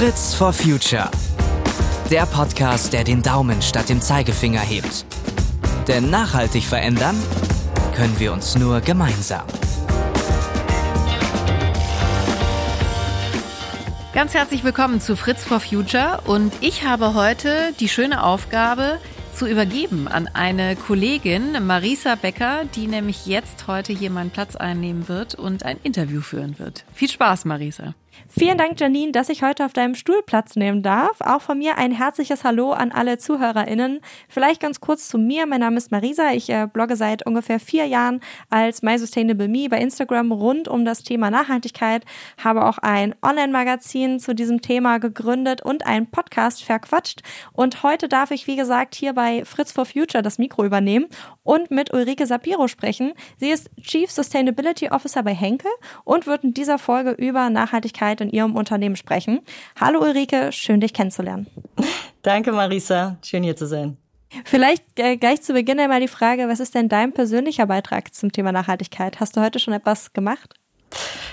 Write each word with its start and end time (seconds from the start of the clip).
Fritz 0.00 0.32
for 0.32 0.50
Future. 0.50 1.10
Der 2.10 2.24
Podcast, 2.24 2.94
der 2.94 3.04
den 3.04 3.20
Daumen 3.20 3.60
statt 3.60 3.90
dem 3.90 4.00
Zeigefinger 4.00 4.62
hebt. 4.62 5.04
Denn 5.88 6.08
nachhaltig 6.08 6.64
verändern 6.64 7.14
können 7.94 8.18
wir 8.18 8.32
uns 8.32 8.56
nur 8.56 8.80
gemeinsam. 8.80 9.44
Ganz 14.14 14.32
herzlich 14.32 14.64
willkommen 14.64 15.02
zu 15.02 15.16
Fritz 15.16 15.44
for 15.44 15.60
Future 15.60 16.22
und 16.24 16.50
ich 16.62 16.86
habe 16.86 17.12
heute 17.12 17.74
die 17.78 17.90
schöne 17.90 18.22
Aufgabe, 18.22 18.98
zu 19.34 19.46
übergeben 19.46 20.08
an 20.08 20.28
eine 20.32 20.76
Kollegin, 20.76 21.66
Marisa 21.66 22.14
Becker, 22.14 22.64
die 22.74 22.86
nämlich 22.86 23.26
jetzt 23.26 23.66
heute 23.66 23.92
hier 23.92 24.10
meinen 24.10 24.30
Platz 24.30 24.56
einnehmen 24.56 25.08
wird 25.08 25.34
und 25.34 25.62
ein 25.62 25.78
Interview 25.82 26.22
führen 26.22 26.58
wird. 26.58 26.84
Viel 26.94 27.10
Spaß, 27.10 27.44
Marisa. 27.44 27.94
Vielen 28.28 28.58
Dank, 28.58 28.78
Janine, 28.80 29.12
dass 29.12 29.28
ich 29.28 29.42
heute 29.42 29.64
auf 29.64 29.72
deinem 29.72 29.94
Stuhl 29.94 30.22
Platz 30.24 30.56
nehmen 30.56 30.82
darf. 30.82 31.20
Auch 31.20 31.42
von 31.42 31.58
mir 31.58 31.78
ein 31.78 31.92
herzliches 31.92 32.44
Hallo 32.44 32.72
an 32.72 32.92
alle 32.92 33.18
ZuhörerInnen. 33.18 34.00
Vielleicht 34.28 34.60
ganz 34.60 34.80
kurz 34.80 35.08
zu 35.08 35.18
mir. 35.18 35.46
Mein 35.46 35.60
Name 35.60 35.76
ist 35.76 35.90
Marisa. 35.90 36.32
Ich 36.32 36.48
äh, 36.48 36.68
blogge 36.72 36.96
seit 36.96 37.26
ungefähr 37.26 37.60
vier 37.60 37.86
Jahren 37.86 38.20
als 38.48 38.82
My 38.82 38.98
Sustainable 38.98 39.48
Me 39.48 39.68
bei 39.68 39.78
Instagram 39.78 40.32
rund 40.32 40.68
um 40.68 40.84
das 40.84 41.02
Thema 41.02 41.30
Nachhaltigkeit. 41.30 42.04
Habe 42.42 42.64
auch 42.64 42.78
ein 42.78 43.14
Online-Magazin 43.22 44.20
zu 44.20 44.34
diesem 44.34 44.62
Thema 44.62 44.98
gegründet 44.98 45.62
und 45.62 45.86
einen 45.86 46.10
Podcast 46.10 46.64
verquatscht. 46.64 47.22
Und 47.52 47.82
heute 47.82 48.08
darf 48.08 48.30
ich, 48.30 48.46
wie 48.46 48.56
gesagt, 48.56 48.94
hier 48.94 49.12
bei 49.12 49.44
Fritz 49.44 49.72
for 49.72 49.86
Future 49.86 50.22
das 50.22 50.38
Mikro 50.38 50.64
übernehmen 50.64 51.06
und 51.42 51.70
mit 51.70 51.92
Ulrike 51.92 52.26
Sapiro 52.26 52.68
sprechen. 52.68 53.12
Sie 53.38 53.50
ist 53.50 53.70
Chief 53.80 54.10
Sustainability 54.10 54.88
Officer 54.90 55.22
bei 55.22 55.34
Henkel 55.34 55.70
und 56.04 56.26
wird 56.26 56.44
in 56.44 56.54
dieser 56.54 56.78
Folge 56.78 57.10
über 57.10 57.50
Nachhaltigkeit 57.50 57.99
in 58.00 58.30
Ihrem 58.30 58.56
Unternehmen 58.56 58.96
sprechen. 58.96 59.40
Hallo 59.78 60.00
Ulrike, 60.00 60.52
schön 60.52 60.80
dich 60.80 60.92
kennenzulernen. 60.92 61.46
Danke 62.22 62.52
Marisa, 62.52 63.18
schön 63.22 63.42
hier 63.42 63.56
zu 63.56 63.66
sein. 63.66 63.96
Vielleicht 64.44 64.84
äh, 64.98 65.16
gleich 65.16 65.42
zu 65.42 65.52
Beginn 65.52 65.80
einmal 65.80 66.00
die 66.00 66.08
Frage, 66.08 66.48
was 66.48 66.60
ist 66.60 66.74
denn 66.74 66.88
dein 66.88 67.12
persönlicher 67.12 67.66
Beitrag 67.66 68.14
zum 68.14 68.30
Thema 68.30 68.52
Nachhaltigkeit? 68.52 69.20
Hast 69.20 69.36
du 69.36 69.40
heute 69.40 69.58
schon 69.58 69.74
etwas 69.74 70.12
gemacht? 70.12 70.54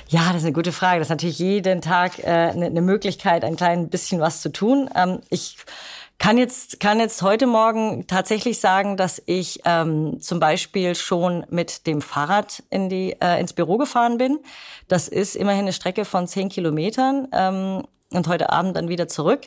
Ja, 0.10 0.28
das 0.28 0.38
ist 0.38 0.46
eine 0.46 0.54
gute 0.54 0.72
Frage. 0.72 1.00
Das 1.00 1.08
ist 1.08 1.12
natürlich 1.12 1.40
jeden 1.40 1.82
Tag 1.82 2.20
äh, 2.20 2.26
eine, 2.26 2.68
eine 2.68 2.82
Möglichkeit, 2.82 3.44
ein 3.44 3.56
klein 3.56 3.90
bisschen 3.90 4.20
was 4.20 4.42
zu 4.42 4.52
tun. 4.52 4.90
Ähm, 4.96 5.20
ich 5.30 5.58
kann 6.20 6.38
jetzt, 6.38 6.80
kann 6.80 7.00
jetzt 7.00 7.22
heute 7.22 7.46
Morgen 7.46 8.08
tatsächlich 8.08 8.60
sagen, 8.60 8.98
dass 8.98 9.22
ich 9.26 9.62
ähm, 9.66 10.20
zum 10.20 10.40
Beispiel 10.40 10.96
schon 10.96 11.46
mit 11.50 11.86
dem 11.86 12.02
Fahrrad 12.02 12.64
in 12.70 12.90
die, 12.90 13.16
äh, 13.22 13.40
ins 13.40 13.54
Büro 13.54 13.78
gefahren 13.78 14.18
bin. 14.18 14.40
Das 14.88 15.08
ist 15.08 15.36
immerhin 15.36 15.62
eine 15.62 15.74
Strecke 15.74 16.06
von 16.06 16.28
zehn 16.28 16.50
Kilometern. 16.50 17.28
Ähm, 17.32 17.84
und 18.12 18.28
heute 18.28 18.52
Abend 18.52 18.76
dann 18.78 18.90
wieder 18.90 19.08
zurück. 19.08 19.42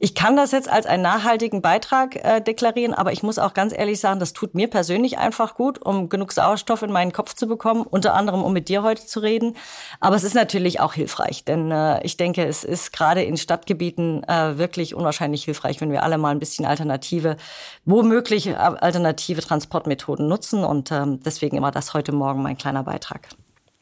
Ich 0.00 0.16
kann 0.16 0.36
das 0.36 0.50
jetzt 0.50 0.68
als 0.68 0.86
einen 0.86 1.04
nachhaltigen 1.04 1.62
Beitrag 1.62 2.16
äh, 2.16 2.40
deklarieren, 2.40 2.94
aber 2.94 3.12
ich 3.12 3.22
muss 3.22 3.38
auch 3.38 3.54
ganz 3.54 3.72
ehrlich 3.72 4.00
sagen, 4.00 4.18
das 4.18 4.32
tut 4.32 4.54
mir 4.54 4.68
persönlich 4.68 5.18
einfach 5.18 5.54
gut, 5.54 5.80
um 5.80 6.08
genug 6.08 6.32
Sauerstoff 6.32 6.82
in 6.82 6.90
meinen 6.90 7.12
Kopf 7.12 7.34
zu 7.34 7.46
bekommen, 7.46 7.86
unter 7.88 8.12
anderem 8.14 8.42
um 8.42 8.52
mit 8.52 8.68
dir 8.68 8.82
heute 8.82 9.06
zu 9.06 9.20
reden. 9.20 9.56
Aber 10.00 10.16
es 10.16 10.24
ist 10.24 10.34
natürlich 10.34 10.80
auch 10.80 10.94
hilfreich, 10.94 11.44
denn 11.44 11.70
äh, 11.70 12.04
ich 12.04 12.16
denke, 12.16 12.44
es 12.44 12.64
ist 12.64 12.92
gerade 12.92 13.22
in 13.22 13.36
Stadtgebieten 13.36 14.24
äh, 14.24 14.58
wirklich 14.58 14.96
unwahrscheinlich 14.96 15.44
hilfreich, 15.44 15.80
wenn 15.80 15.92
wir 15.92 16.02
alle 16.02 16.18
mal 16.18 16.30
ein 16.30 16.40
bisschen 16.40 16.66
alternative, 16.66 17.36
womöglich 17.84 18.48
äh, 18.48 18.54
alternative 18.54 19.42
Transportmethoden 19.42 20.26
nutzen. 20.26 20.64
Und 20.64 20.90
ähm, 20.90 21.20
deswegen 21.24 21.56
immer 21.56 21.70
das 21.70 21.94
heute 21.94 22.10
Morgen 22.10 22.42
mein 22.42 22.58
kleiner 22.58 22.82
Beitrag. 22.82 23.28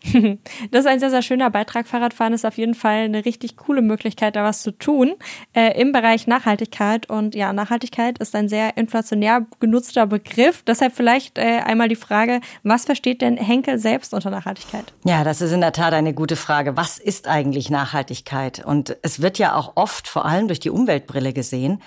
Das 0.70 0.80
ist 0.80 0.86
ein 0.86 1.00
sehr, 1.00 1.10
sehr 1.10 1.22
schöner 1.22 1.50
Beitrag. 1.50 1.86
Fahrradfahren 1.86 2.32
ist 2.32 2.44
auf 2.44 2.58
jeden 2.58 2.74
Fall 2.74 3.04
eine 3.04 3.24
richtig 3.24 3.56
coole 3.56 3.82
Möglichkeit, 3.82 4.36
da 4.36 4.44
was 4.44 4.62
zu 4.62 4.70
tun 4.72 5.14
äh, 5.54 5.80
im 5.80 5.92
Bereich 5.92 6.26
Nachhaltigkeit. 6.26 7.08
Und 7.08 7.34
ja, 7.34 7.52
Nachhaltigkeit 7.52 8.18
ist 8.18 8.34
ein 8.34 8.48
sehr 8.48 8.76
inflationär 8.76 9.46
genutzter 9.60 10.06
Begriff. 10.06 10.62
Deshalb 10.66 10.94
vielleicht 10.94 11.38
äh, 11.38 11.60
einmal 11.64 11.88
die 11.88 11.96
Frage, 11.96 12.40
was 12.62 12.84
versteht 12.84 13.22
denn 13.22 13.36
Henkel 13.36 13.78
selbst 13.78 14.14
unter 14.14 14.30
Nachhaltigkeit? 14.30 14.92
Ja, 15.04 15.24
das 15.24 15.40
ist 15.40 15.52
in 15.52 15.60
der 15.60 15.72
Tat 15.72 15.92
eine 15.92 16.14
gute 16.14 16.36
Frage. 16.36 16.76
Was 16.76 16.98
ist 16.98 17.28
eigentlich 17.28 17.70
Nachhaltigkeit? 17.70 18.64
Und 18.64 18.96
es 19.02 19.22
wird 19.22 19.38
ja 19.38 19.54
auch 19.54 19.72
oft 19.76 20.08
vor 20.08 20.24
allem 20.24 20.48
durch 20.48 20.60
die 20.60 20.70
Umweltbrille 20.70 21.32
gesehen. 21.32 21.80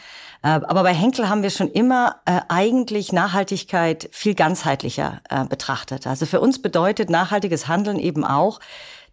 Äh, 0.44 0.47
aber 0.47 0.84
bei 0.84 0.94
Henkel 0.94 1.29
haben 1.29 1.44
wir 1.44 1.50
schon 1.50 1.69
immer 1.69 2.18
äh, 2.25 2.41
eigentlich 2.50 3.13
Nachhaltigkeit 3.13 4.09
viel 4.12 4.35
ganzheitlicher 4.35 5.22
äh, 5.29 5.46
betrachtet. 5.46 6.07
Also 6.07 6.25
für 6.25 6.41
uns 6.41 6.62
bedeutet 6.62 7.09
nachhaltiges 7.09 7.68
Handeln 7.68 8.00
eben 8.00 8.23
auch, 8.23 8.59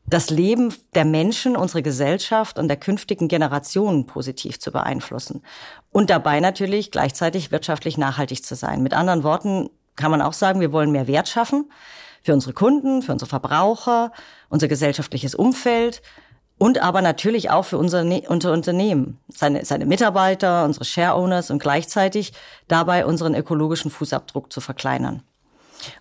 das 0.05 0.31
Leben 0.31 0.75
der 0.95 1.05
Menschen, 1.05 1.57
unsere 1.57 1.83
Gesellschaft 1.83 2.59
und 2.59 2.69
der 2.69 2.77
künftigen 2.77 3.29
Generationen 3.29 4.07
positiv 4.07 4.59
zu 4.59 4.73
beeinflussen. 4.73 5.43
Und 5.91 6.11
dabei 6.11 6.41
natürlich 6.41 6.91
gleichzeitig 6.91 7.53
wirtschaftlich 7.53 7.99
nachhaltig 7.99 8.45
zu 8.45 8.57
sein. 8.57 8.83
Mit 8.83 8.95
anderen 8.95 9.23
Worten 9.23 9.71
kann 9.97 10.11
man 10.11 10.23
auch 10.23 10.33
sagen, 10.33 10.61
wir 10.61 10.73
wollen 10.73 10.91
mehr 10.91 11.07
Wert 11.07 11.29
schaffen 11.29 11.71
für 12.23 12.33
unsere 12.33 12.53
Kunden, 12.53 13.03
für 13.03 13.13
unsere 13.13 13.29
Verbraucher, 13.29 14.13
unser 14.49 14.69
gesellschaftliches 14.69 15.35
Umfeld 15.35 16.03
und 16.63 16.81
aber 16.81 17.03
natürlich 17.03 17.51
auch 17.51 17.65
für 17.65 17.77
unser, 17.77 18.05
ne-, 18.05 18.23
unser 18.29 18.53
Unternehmen, 18.53 19.19
seine, 19.27 19.65
seine 19.65 19.85
Mitarbeiter, 19.85 20.65
unsere 20.65 20.85
Share 20.85 21.17
Owners 21.17 21.51
und 21.51 21.61
gleichzeitig 21.61 22.33
dabei 22.69 23.05
unseren 23.05 23.35
ökologischen 23.35 23.91
Fußabdruck 23.91 24.53
zu 24.53 24.61
verkleinern. 24.61 25.25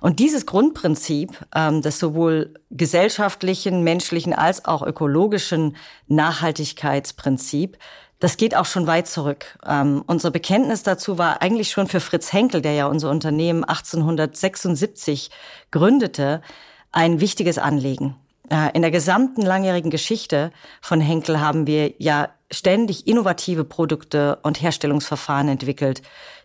Und 0.02 0.20
dieses 0.20 0.46
Grundprinzip 0.46 1.32
ähm, 1.56 1.82
des 1.82 1.98
sowohl 1.98 2.54
gesellschaftlichen, 2.70 3.84
menschlichen 3.84 4.36
als 4.36 4.64
auch 4.66 4.84
ökologischen 4.84 5.78
Nachhaltigkeitsprinzip, 6.08 7.80
das 8.20 8.38
geht 8.38 8.56
auch 8.56 8.66
schon 8.66 8.86
weit 8.86 9.08
zurück. 9.08 9.58
Ähm, 9.66 10.04
unser 10.06 10.30
Bekenntnis 10.30 10.84
dazu 10.84 11.18
war 11.18 11.42
eigentlich 11.42 11.72
schon 11.72 11.88
für 11.88 12.00
Fritz 12.00 12.32
Henkel, 12.34 12.62
der 12.62 12.74
ja 12.74 12.86
unser 12.86 13.10
Unternehmen 13.10 13.64
1876 13.64 15.32
gründete, 15.72 16.44
ein 16.92 17.20
wichtiges 17.20 17.58
Anliegen. 17.58 18.21
Äh, 18.52 18.72
in 18.74 18.82
der 18.82 18.92
gesamten 18.92 19.42
langjährigen 19.42 19.90
Geschichte 19.90 20.52
von 20.82 21.00
Henkel 21.00 21.40
haben 21.40 21.68
wir 21.68 21.94
ja 22.00 22.30
ständig 22.52 23.08
innovative 23.08 23.64
Produkte 23.64 24.40
und 24.44 24.62
Herstellungsverfahren 24.62 25.48
entwickelt, 25.48 26.02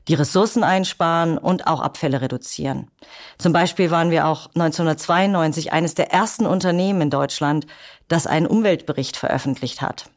die 0.06 0.14
Ressourcen 0.14 0.62
einsparen 0.62 1.36
und 1.36 1.66
auch 1.66 1.80
Abfälle 1.80 2.20
reduzieren. 2.20 2.88
Zum 3.38 3.52
Beispiel 3.52 3.90
waren 3.90 4.12
wir 4.12 4.28
auch 4.28 4.46
1992 4.54 5.72
eines 5.72 5.94
der 5.94 6.12
ersten 6.12 6.46
Unternehmen 6.46 7.00
in 7.00 7.10
Deutschland, 7.10 7.66
das 8.06 8.28
einen 8.28 8.46
Umweltbericht 8.46 9.16
veröffentlicht 9.16 9.82
hat. 9.82 10.08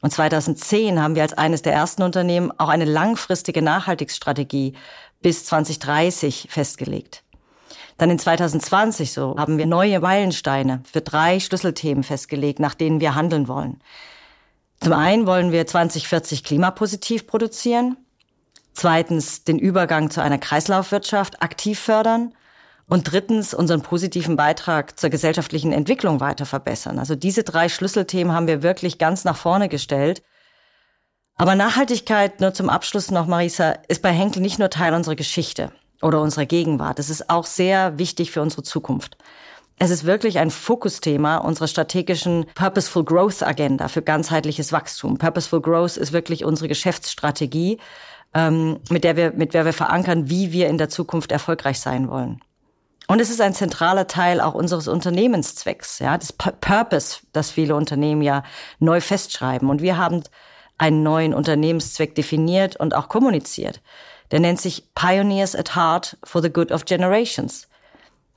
Und 0.00 0.12
2010 0.12 1.02
haben 1.02 1.14
wir 1.14 1.22
als 1.22 1.34
eines 1.34 1.60
der 1.60 1.74
ersten 1.74 2.02
Unternehmen 2.02 2.52
auch 2.58 2.70
eine 2.70 2.86
langfristige 2.86 3.60
Nachhaltigkeitsstrategie 3.60 4.72
bis 5.20 5.44
2030 5.44 6.48
festgelegt. 6.50 7.23
Dann 7.98 8.10
in 8.10 8.18
2020 8.18 9.12
so 9.12 9.36
haben 9.38 9.58
wir 9.58 9.66
neue 9.66 10.00
Meilensteine 10.00 10.82
für 10.90 11.00
drei 11.00 11.38
Schlüsselthemen 11.38 12.02
festgelegt, 12.02 12.58
nach 12.58 12.74
denen 12.74 13.00
wir 13.00 13.14
handeln 13.14 13.46
wollen. 13.46 13.80
Zum 14.80 14.92
einen 14.92 15.26
wollen 15.26 15.52
wir 15.52 15.66
2040 15.66 16.44
klimapositiv 16.44 17.26
produzieren. 17.26 17.96
Zweitens 18.72 19.44
den 19.44 19.58
Übergang 19.58 20.10
zu 20.10 20.20
einer 20.20 20.38
Kreislaufwirtschaft 20.38 21.42
aktiv 21.42 21.78
fördern. 21.78 22.34
Und 22.86 23.10
drittens 23.10 23.54
unseren 23.54 23.80
positiven 23.80 24.36
Beitrag 24.36 24.98
zur 24.98 25.08
gesellschaftlichen 25.08 25.72
Entwicklung 25.72 26.20
weiter 26.20 26.44
verbessern. 26.44 26.98
Also 26.98 27.14
diese 27.14 27.42
drei 27.42 27.70
Schlüsselthemen 27.70 28.34
haben 28.34 28.46
wir 28.46 28.62
wirklich 28.62 28.98
ganz 28.98 29.24
nach 29.24 29.36
vorne 29.36 29.70
gestellt. 29.70 30.22
Aber 31.36 31.54
Nachhaltigkeit, 31.54 32.40
nur 32.40 32.52
zum 32.52 32.68
Abschluss 32.68 33.10
noch, 33.10 33.26
Marisa, 33.26 33.70
ist 33.88 34.02
bei 34.02 34.12
Henkel 34.12 34.42
nicht 34.42 34.58
nur 34.58 34.68
Teil 34.68 34.92
unserer 34.92 35.16
Geschichte 35.16 35.72
oder 36.04 36.20
unserer 36.20 36.46
Gegenwart. 36.46 36.98
Es 36.98 37.10
ist 37.10 37.30
auch 37.30 37.46
sehr 37.46 37.98
wichtig 37.98 38.30
für 38.30 38.42
unsere 38.42 38.62
Zukunft. 38.62 39.16
Es 39.78 39.90
ist 39.90 40.04
wirklich 40.04 40.38
ein 40.38 40.50
Fokusthema 40.50 41.38
unserer 41.38 41.66
strategischen 41.66 42.46
Purposeful 42.54 43.04
Growth 43.04 43.42
Agenda 43.42 43.88
für 43.88 44.02
ganzheitliches 44.02 44.72
Wachstum. 44.72 45.18
Purposeful 45.18 45.60
Growth 45.60 45.96
ist 45.96 46.12
wirklich 46.12 46.44
unsere 46.44 46.68
Geschäftsstrategie, 46.68 47.78
ähm, 48.34 48.78
mit 48.90 49.02
der 49.02 49.16
wir, 49.16 49.32
mit 49.32 49.52
der 49.52 49.64
wir 49.64 49.72
verankern, 49.72 50.28
wie 50.28 50.52
wir 50.52 50.68
in 50.68 50.78
der 50.78 50.90
Zukunft 50.90 51.32
erfolgreich 51.32 51.80
sein 51.80 52.08
wollen. 52.08 52.40
Und 53.06 53.20
es 53.20 53.30
ist 53.30 53.40
ein 53.40 53.52
zentraler 53.52 54.06
Teil 54.06 54.40
auch 54.40 54.54
unseres 54.54 54.88
Unternehmenszwecks, 54.88 55.98
ja, 55.98 56.16
des 56.16 56.32
Purpose, 56.32 57.18
das 57.32 57.50
viele 57.50 57.74
Unternehmen 57.74 58.22
ja 58.22 58.44
neu 58.78 59.00
festschreiben. 59.00 59.68
Und 59.68 59.82
wir 59.82 59.98
haben 59.98 60.22
einen 60.78 61.02
neuen 61.02 61.34
Unternehmenszweck 61.34 62.14
definiert 62.14 62.76
und 62.76 62.94
auch 62.94 63.08
kommuniziert. 63.08 63.82
Der 64.30 64.40
nennt 64.40 64.60
sich 64.60 64.94
Pioneers 64.94 65.54
at 65.54 65.76
Heart 65.76 66.16
for 66.24 66.42
the 66.42 66.52
Good 66.52 66.72
of 66.72 66.84
Generations. 66.84 67.68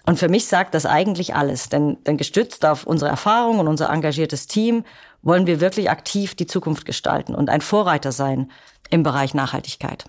Und 0.05 0.17
für 0.17 0.29
mich 0.29 0.47
sagt 0.47 0.73
das 0.73 0.85
eigentlich 0.85 1.35
alles, 1.35 1.69
denn, 1.69 2.01
denn 2.05 2.17
gestützt 2.17 2.65
auf 2.65 2.85
unsere 2.85 3.11
Erfahrung 3.11 3.59
und 3.59 3.67
unser 3.67 3.89
engagiertes 3.89 4.47
Team 4.47 4.85
wollen 5.21 5.47
wir 5.47 5.59
wirklich 5.59 5.89
aktiv 5.89 6.33
die 6.33 6.47
Zukunft 6.47 6.85
gestalten 6.85 7.35
und 7.35 7.49
ein 7.49 7.61
Vorreiter 7.61 8.13
sein 8.13 8.49
im 8.89 9.03
Bereich 9.03 9.33
Nachhaltigkeit. 9.33 10.05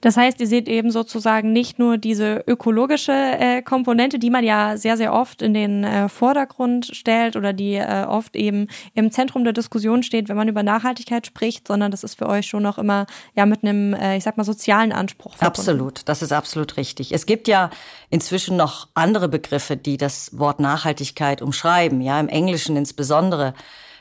Das 0.00 0.16
heißt, 0.16 0.40
ihr 0.40 0.46
seht 0.46 0.68
eben 0.68 0.90
sozusagen 0.90 1.52
nicht 1.52 1.78
nur 1.78 1.98
diese 1.98 2.44
ökologische 2.46 3.12
äh, 3.12 3.62
Komponente, 3.62 4.18
die 4.18 4.30
man 4.30 4.44
ja 4.44 4.76
sehr, 4.76 4.96
sehr 4.96 5.12
oft 5.12 5.42
in 5.42 5.54
den 5.54 5.84
äh, 5.84 6.08
Vordergrund 6.08 6.86
stellt 6.92 7.36
oder 7.36 7.52
die 7.52 7.74
äh, 7.74 8.04
oft 8.06 8.36
eben 8.36 8.68
im 8.94 9.10
Zentrum 9.10 9.44
der 9.44 9.52
Diskussion 9.52 10.02
steht, 10.02 10.28
wenn 10.28 10.36
man 10.36 10.48
über 10.48 10.62
Nachhaltigkeit 10.62 11.26
spricht, 11.26 11.68
sondern 11.68 11.90
das 11.90 12.04
ist 12.04 12.16
für 12.16 12.28
euch 12.28 12.46
schon 12.46 12.62
noch 12.62 12.78
immer 12.78 13.06
ja 13.34 13.46
mit 13.46 13.62
einem, 13.62 13.94
äh, 13.94 14.16
ich 14.16 14.24
sag 14.24 14.36
mal, 14.36 14.44
sozialen 14.44 14.92
Anspruch 14.92 15.36
verbunden. 15.36 15.60
Absolut, 15.60 16.00
das 16.06 16.22
ist 16.22 16.32
absolut 16.32 16.76
richtig. 16.76 17.12
Es 17.12 17.26
gibt 17.26 17.48
ja 17.48 17.70
inzwischen 18.10 18.56
noch 18.56 18.88
andere 18.94 19.28
Begriffe, 19.28 19.76
die 19.76 19.96
das 19.96 20.38
Wort 20.38 20.60
Nachhaltigkeit 20.60 21.42
umschreiben. 21.42 22.00
Ja, 22.00 22.20
im 22.20 22.28
Englischen 22.28 22.76
insbesondere 22.76 23.54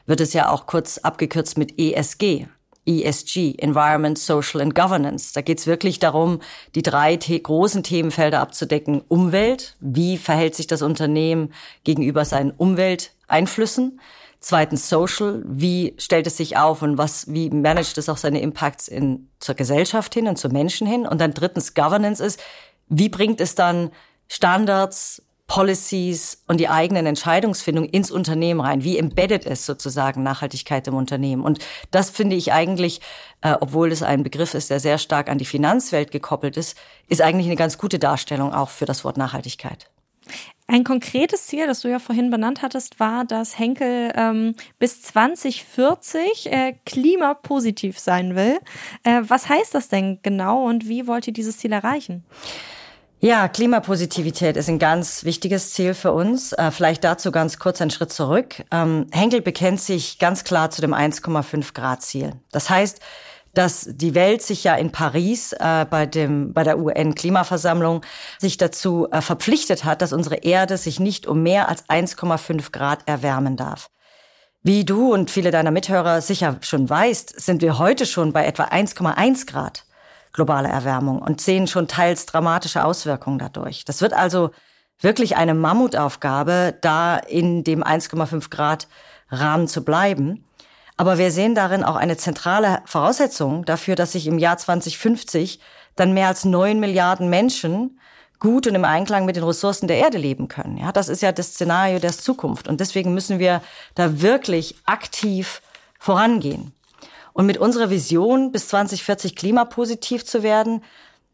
wird 0.06 0.21
es 0.21 0.33
ja 0.33 0.50
auch 0.50 0.66
kurz 0.66 0.98
abgekürzt 0.98 1.57
mit 1.57 1.80
ESG. 1.80 2.48
ESG, 2.85 3.56
Environment, 3.57 4.18
Social 4.18 4.62
and 4.62 4.75
Governance. 4.75 5.33
Da 5.33 5.41
geht 5.41 5.59
es 5.59 5.68
wirklich 5.68 6.00
darum, 6.00 6.39
die 6.75 6.81
drei 6.81 7.19
the 7.21 7.41
großen 7.41 7.83
Themenfelder 7.83 8.39
abzudecken. 8.39 9.01
Umwelt, 9.07 9.75
wie 9.80 10.18
verhält 10.18 10.56
sich 10.56 10.68
das 10.68 10.81
Unternehmen 10.81 11.53
gegenüber 11.83 12.25
seinen 12.25 12.51
Umwelteinflüssen? 12.51 14.00
Zweitens 14.39 14.89
Social, 14.89 15.41
wie 15.45 15.95
stellt 15.97 16.27
es 16.27 16.35
sich 16.35 16.57
auf 16.57 16.81
und 16.81 16.97
was, 16.97 17.33
wie 17.33 17.50
managt 17.50 17.97
es 17.97 18.09
auch 18.09 18.18
seine 18.18 18.41
Impacts 18.41 18.89
in, 18.89 19.30
zur 19.39 19.56
Gesellschaft 19.56 20.13
hin 20.13 20.27
und 20.27 20.38
zu 20.38 20.50
Menschen 20.50 20.85
hin? 20.85 21.07
Und 21.07 21.21
dann 21.21 21.33
drittens 21.33 21.74
Governance 21.74 22.21
ist, 22.21 22.41
wie 22.89 23.07
bringt 23.07 23.39
es 23.39 23.56
dann 23.56 23.91
Standards, 24.27 25.21
Policies 25.54 26.42
und 26.48 26.60
die 26.60 26.68
eigenen 26.68 27.06
Entscheidungsfindung 27.06 27.86
ins 27.86 28.10
Unternehmen 28.10 28.60
rein? 28.60 28.84
Wie 28.84 28.98
embedded 28.98 29.46
es 29.46 29.68
sozusagen 29.68 30.24
Nachhaltigkeit 30.24 30.88
im 30.88 30.96
Unternehmen? 30.96 31.44
Und 31.44 31.60
das 31.92 32.10
finde 32.10 32.36
ich 32.36 32.52
eigentlich, 32.52 33.02
äh, 33.42 33.54
obwohl 33.62 33.92
es 33.92 34.02
ein 34.02 34.24
Begriff 34.24 34.56
ist, 34.56 34.72
der 34.72 34.80
sehr 34.80 34.98
stark 34.98 35.30
an 35.30 35.38
die 35.38 35.46
Finanzwelt 35.46 36.10
gekoppelt 36.10 36.58
ist, 36.58 36.76
ist 37.08 37.22
eigentlich 37.22 37.46
eine 37.46 37.56
ganz 37.56 37.78
gute 37.78 38.00
Darstellung 38.00 38.52
auch 38.52 38.70
für 38.70 38.86
das 38.86 39.04
Wort 39.04 39.18
Nachhaltigkeit. 39.18 39.92
Ein 40.66 40.84
konkretes 40.84 41.46
Ziel, 41.46 41.68
das 41.68 41.82
du 41.82 41.88
ja 41.88 42.00
vorhin 42.00 42.32
benannt 42.32 42.64
hattest, 42.64 43.00
war, 43.00 43.24
dass 43.24 43.60
Henkel 43.60 44.12
ähm, 44.16 44.56
bis 44.80 45.04
2040 45.04 46.52
äh, 46.52 46.74
klimapositiv 46.84 48.00
sein 48.00 48.36
will. 48.36 48.58
Äh, 49.04 49.22
was 49.28 49.50
heißt 49.50 49.76
das 49.76 49.90
denn 49.90 50.18
genau 50.24 50.66
und 50.66 50.90
wie 50.90 51.06
wollt 51.06 51.28
ihr 51.28 51.34
dieses 51.34 51.60
Ziel 51.60 51.74
erreichen? 51.74 52.24
Ja, 53.24 53.48
Klimapositivität 53.48 54.58
ist 54.58 54.68
ein 54.68 54.80
ganz 54.80 55.24
wichtiges 55.24 55.72
Ziel 55.72 55.94
für 55.94 56.12
uns. 56.12 56.52
Äh, 56.52 56.72
vielleicht 56.72 57.06
dazu 57.06 57.31
ganz 57.31 57.58
kurz 57.58 57.80
einen 57.80 57.90
Schritt 57.90 58.12
zurück. 58.12 58.66
Ähm, 58.70 59.08
Henkel 59.14 59.42
bekennt 59.42 59.80
sich 59.80 60.20
ganz 60.20 60.44
klar 60.44 60.72
zu 60.72 60.81
dem 60.81 60.94
1,5 60.94 61.74
Grad 61.74 62.02
Ziel. 62.02 62.34
Das 62.52 62.70
heißt, 62.70 63.00
dass 63.54 63.88
die 63.90 64.14
Welt 64.14 64.42
sich 64.42 64.66
ja 64.66 64.75
in 64.75 64.92
Paris 64.92 65.54
äh, 65.54 65.86
bei 65.90 66.06
dem 66.06 66.52
bei 66.52 66.66
der 66.66 66.78
UN 66.78 67.16
Klimaversammlung 67.16 68.02
sich 68.40 68.58
dazu 68.58 69.08
äh, 69.10 69.22
verpflichtet 69.22 69.86
hat, 69.86 70.02
dass 70.02 70.12
unsere 70.12 70.40
Erde 70.44 70.76
sich 70.76 71.00
nicht 71.00 71.26
um 71.26 71.44
mehr 71.44 71.69
als 71.69 71.88
1,5 71.88 72.74
Grad 72.74 73.08
erwärmen 73.08 73.56
darf. 73.56 73.88
Wie 74.64 74.84
du 74.84 75.14
und 75.14 75.31
viele 75.31 75.52
deiner 75.52 75.72
Mithörer 75.72 76.19
sicher 76.19 76.58
schon 76.60 76.90
weißt, 76.90 77.40
sind 77.40 77.62
wir 77.62 77.78
heute 77.78 78.06
schon 78.06 78.34
bei 78.34 78.46
etwa 78.46 78.66
1,1 78.66 79.46
Grad 79.46 79.86
globale 80.33 80.68
Erwärmung 80.68 81.21
und 81.21 81.39
sehen 81.39 81.68
schon 81.68 81.88
teils 81.88 82.25
dramatische 82.25 82.83
Auswirkungen 82.83 83.39
dadurch. 83.39 83.85
Das 83.85 84.01
wird 84.01 84.13
also 84.13 84.50
wirklich 85.00 85.35
eine 85.35 85.53
Mammutaufgabe, 85.53 86.75
da 86.81 87.18
in 87.18 87.63
dem 87.63 87.83
1,5 87.83 88.50
Grad 88.50 88.88
Rahmen 89.30 89.68
zu 89.68 89.83
bleiben. 89.83 90.44
Aber 90.97 91.18
wir 91.18 91.31
sehen 91.31 91.56
darin 91.56 91.83
auch 91.83 91.95
eine 91.95 92.18
zentrale 92.18 92.81
Voraussetzung 92.85 93.65
dafür, 93.65 93.95
dass 93.95 94.12
sich 94.12 94.27
im 94.27 94.38
Jahr 94.38 94.57
2050 94.57 95.59
dann 95.95 96.13
mehr 96.13 96.27
als 96.27 96.45
neun 96.45 96.80
Milliarden 96.80 97.30
Menschen 97.30 98.00
gut 98.39 98.68
und 98.68 98.75
im 98.75 98.85
Einklang 98.85 99.25
mit 99.25 99.35
den 99.35 99.44
Ressourcen 99.44 99.88
der 99.88 99.97
Erde 99.97 100.18
leben 100.18 100.47
können. 100.47 100.77
Ja, 100.77 100.91
das 100.91 101.09
ist 101.09 101.21
ja 101.21 101.31
das 101.31 101.53
Szenario 101.53 102.00
der 102.00 102.12
Zukunft. 102.12 102.68
Und 102.68 102.80
deswegen 102.81 103.13
müssen 103.13 103.39
wir 103.39 103.62
da 103.95 104.21
wirklich 104.21 104.75
aktiv 104.85 105.62
vorangehen. 106.00 106.74
Und 107.33 107.45
mit 107.47 107.57
unserer 107.57 107.89
Vision, 107.89 108.51
bis 108.51 108.68
2040 108.69 109.35
klimapositiv 109.35 110.24
zu 110.24 110.44
werden, 110.44 110.81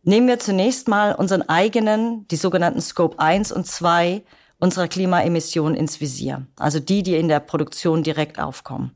nehmen 0.04 0.28
wir 0.28 0.40
zunächst 0.40 0.88
mal 0.88 1.14
unseren 1.14 1.44
eigenen, 1.44 2.28
die 2.30 2.38
sogenannten 2.38 2.82
Scope 2.82 3.20
1 3.20 3.52
und 3.52 3.68
2 3.68 4.24
unserer 4.60 4.88
Klimaemissionen 4.88 5.76
ins 5.76 6.02
Visier. 6.02 6.46
Also 6.58 6.80
die, 6.80 7.04
die 7.04 7.16
in 7.16 7.28
der 7.28 7.40
Produktion 7.40 8.04
direkt 8.04 8.40
aufkommen. 8.40 8.92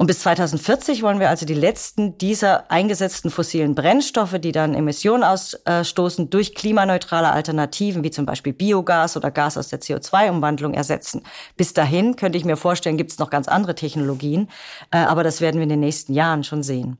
Und 0.00 0.06
bis 0.06 0.20
2040 0.20 1.02
wollen 1.02 1.18
wir 1.18 1.28
also 1.28 1.44
die 1.44 1.54
letzten 1.54 2.16
dieser 2.18 2.70
eingesetzten 2.70 3.32
fossilen 3.32 3.74
Brennstoffe, 3.74 4.38
die 4.38 4.52
dann 4.52 4.74
Emissionen 4.74 5.24
ausstoßen, 5.24 6.30
durch 6.30 6.54
klimaneutrale 6.54 7.32
Alternativen 7.32 8.04
wie 8.04 8.12
zum 8.12 8.24
Beispiel 8.24 8.52
Biogas 8.52 9.16
oder 9.16 9.32
Gas 9.32 9.58
aus 9.58 9.68
der 9.68 9.80
CO2-Umwandlung 9.80 10.72
ersetzen. 10.72 11.22
Bis 11.56 11.74
dahin 11.74 12.14
könnte 12.14 12.38
ich 12.38 12.44
mir 12.44 12.56
vorstellen, 12.56 12.96
gibt 12.96 13.10
es 13.10 13.18
noch 13.18 13.28
ganz 13.28 13.48
andere 13.48 13.74
Technologien, 13.74 14.48
äh, 14.92 14.98
aber 14.98 15.24
das 15.24 15.40
werden 15.40 15.56
wir 15.56 15.64
in 15.64 15.68
den 15.68 15.80
nächsten 15.80 16.14
Jahren 16.14 16.44
schon 16.44 16.62
sehen. 16.62 16.96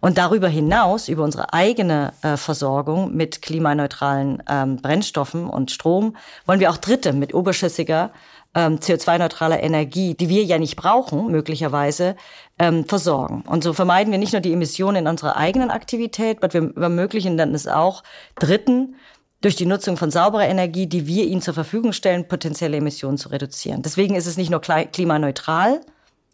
Und 0.00 0.18
darüber 0.18 0.48
hinaus, 0.48 1.08
über 1.08 1.24
unsere 1.24 1.52
eigene 1.52 2.12
äh, 2.22 2.36
Versorgung 2.36 3.14
mit 3.16 3.42
klimaneutralen 3.42 4.42
ähm, 4.48 4.76
Brennstoffen 4.76 5.48
und 5.48 5.70
Strom, 5.70 6.16
wollen 6.46 6.60
wir 6.60 6.70
auch 6.70 6.76
Dritte 6.76 7.12
mit 7.12 7.34
oberschüssiger 7.34 8.10
ähm, 8.54 8.78
CO2-neutraler 8.78 9.62
Energie, 9.62 10.14
die 10.14 10.28
wir 10.28 10.44
ja 10.44 10.58
nicht 10.58 10.76
brauchen, 10.76 11.30
möglicherweise, 11.30 12.16
ähm, 12.58 12.84
versorgen. 12.86 13.42
Und 13.46 13.62
so 13.62 13.72
vermeiden 13.72 14.10
wir 14.10 14.18
nicht 14.18 14.32
nur 14.32 14.40
die 14.40 14.52
Emissionen 14.52 15.04
in 15.04 15.06
unserer 15.06 15.36
eigenen 15.36 15.70
Aktivität, 15.70 16.42
aber 16.42 16.52
wir 16.52 16.82
ermöglichen 16.82 17.36
dann 17.36 17.54
es 17.54 17.66
auch 17.66 18.02
Dritten, 18.36 18.96
durch 19.40 19.56
die 19.56 19.66
Nutzung 19.66 19.96
von 19.96 20.10
sauberer 20.10 20.48
Energie, 20.48 20.86
die 20.86 21.06
wir 21.06 21.24
ihnen 21.24 21.42
zur 21.42 21.54
Verfügung 21.54 21.92
stellen, 21.92 22.26
potenzielle 22.26 22.78
Emissionen 22.78 23.18
zu 23.18 23.28
reduzieren. 23.28 23.82
Deswegen 23.82 24.16
ist 24.16 24.26
es 24.26 24.36
nicht 24.36 24.50
nur 24.50 24.60
klimaneutral, 24.60 25.80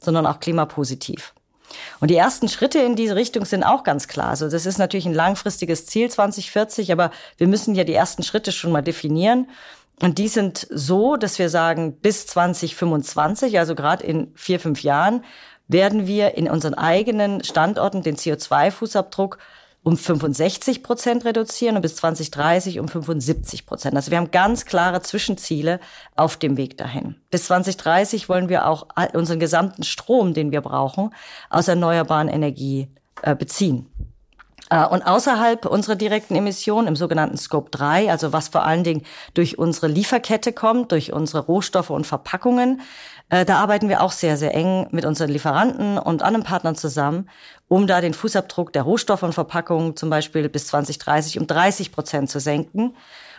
sondern 0.01 0.27
auch 0.27 0.41
klimapositiv. 0.41 1.35
Und 2.01 2.11
die 2.11 2.17
ersten 2.17 2.49
Schritte 2.49 2.79
in 2.79 2.97
diese 2.97 3.17
Richtung 3.17 3.45
sind 3.45 3.65
auch 3.65 3.83
ganz 3.83 4.09
klar. 4.09 4.29
Also 4.29 4.49
das 4.49 4.65
ist 4.65 4.79
natürlich 4.79 5.07
ein 5.07 5.15
langfristiges 5.15 5.87
Ziel 5.87 6.11
2040, 6.11 6.93
aber 6.93 7.11
wir 7.37 7.49
müssen 7.49 7.75
ja 7.75 7.85
die 7.85 7.95
ersten 7.95 8.23
Schritte 8.23 8.53
schon 8.53 8.73
mal 8.73 8.83
definieren. 8.83 9.49
Und 10.01 10.19
die 10.19 10.29
sind 10.29 10.67
so, 10.71 11.17
dass 11.17 11.39
wir 11.39 11.49
sagen, 11.49 11.97
bis 12.01 12.27
2025, 12.27 13.59
also 13.59 13.75
gerade 13.75 14.05
in 14.05 14.33
vier, 14.35 14.59
fünf 14.59 14.83
Jahren, 14.83 15.25
werden 15.69 16.07
wir 16.07 16.37
in 16.37 16.49
unseren 16.51 16.75
eigenen 16.75 17.43
Standorten 17.43 18.03
den 18.03 18.17
CO2-Fußabdruck 18.17 19.39
um 19.83 19.99
65 19.99 20.83
Prozent 20.83 21.25
reduzieren 21.25 21.77
und 21.77 21.83
bis 21.83 21.97
2030 21.97 22.81
um 22.81 22.89
75 22.89 23.67
Prozent. 23.67 23.95
Also 23.95 24.11
wir 24.11 24.19
haben 24.19 24.31
ganz 24.31 24.65
klare 24.65 25.03
Zwischenziele 25.03 25.79
auf 26.17 26.39
dem 26.39 26.57
Weg 26.57 26.79
dahin. 26.79 27.17
Bis 27.31 27.45
2030 27.47 28.29
wollen 28.29 28.49
wir 28.49 28.67
auch 28.67 28.89
unseren 29.13 29.39
gesamten 29.39 29.83
Strom, 29.83 30.33
den 30.33 30.53
wir 30.53 30.63
brauchen, 30.63 31.11
aus 31.51 31.69
erneuerbaren 31.69 32.29
Energie 32.29 32.89
äh, 33.23 33.37
beziehen. 33.37 33.87
Äh, 34.71 34.87
und 34.87 35.03
außerhalb 35.03 35.67
unserer 35.67 35.97
direkten 35.97 36.35
Emissionen 36.35 36.89
im 36.89 36.97
sogenannten 36.97 37.37
Scope 37.37 37.71
3, 37.71 38.11
also 38.11 38.33
was 38.33 38.49
vor 38.49 38.65
allen 38.65 38.85
Dingen 38.85 39.03
durch 39.35 39.59
unsere 39.59 39.89
Lieferkette 39.89 40.53
kommt, 40.53 40.93
durch 40.93 41.13
unsere 41.13 41.45
Rohstoffe 41.45 41.91
und 41.91 42.07
Verpackungen, 42.07 42.81
äh, 43.31 43.45
da 43.45 43.59
arbeiten 43.59 43.89
wir 43.89 44.03
auch 44.03 44.13
sehr, 44.13 44.37
sehr 44.37 44.55
eng 44.55 44.89
mit 44.91 45.05
unseren 45.05 45.31
Lieferanten 45.31 45.99
und 45.99 46.23
anderen 46.23 46.45
Partnern 46.45 46.77
zusammen, 46.77 47.29
um 47.69 47.87
da 47.87 48.01
den 48.01 48.15
Fußabdruck 48.15 48.73
der 48.73 48.83
Rohstoffe 48.83 49.23
und 49.23 49.33
Verpackungen 49.33 49.97
zum 49.97 50.11
Beispiel 50.11 50.49
bis 50.49 50.67
2030 50.69 51.41
um 51.41 51.47
30 51.47 51.93
Prozent 51.93 52.31
zu 52.31 52.41
senken. 52.41 52.95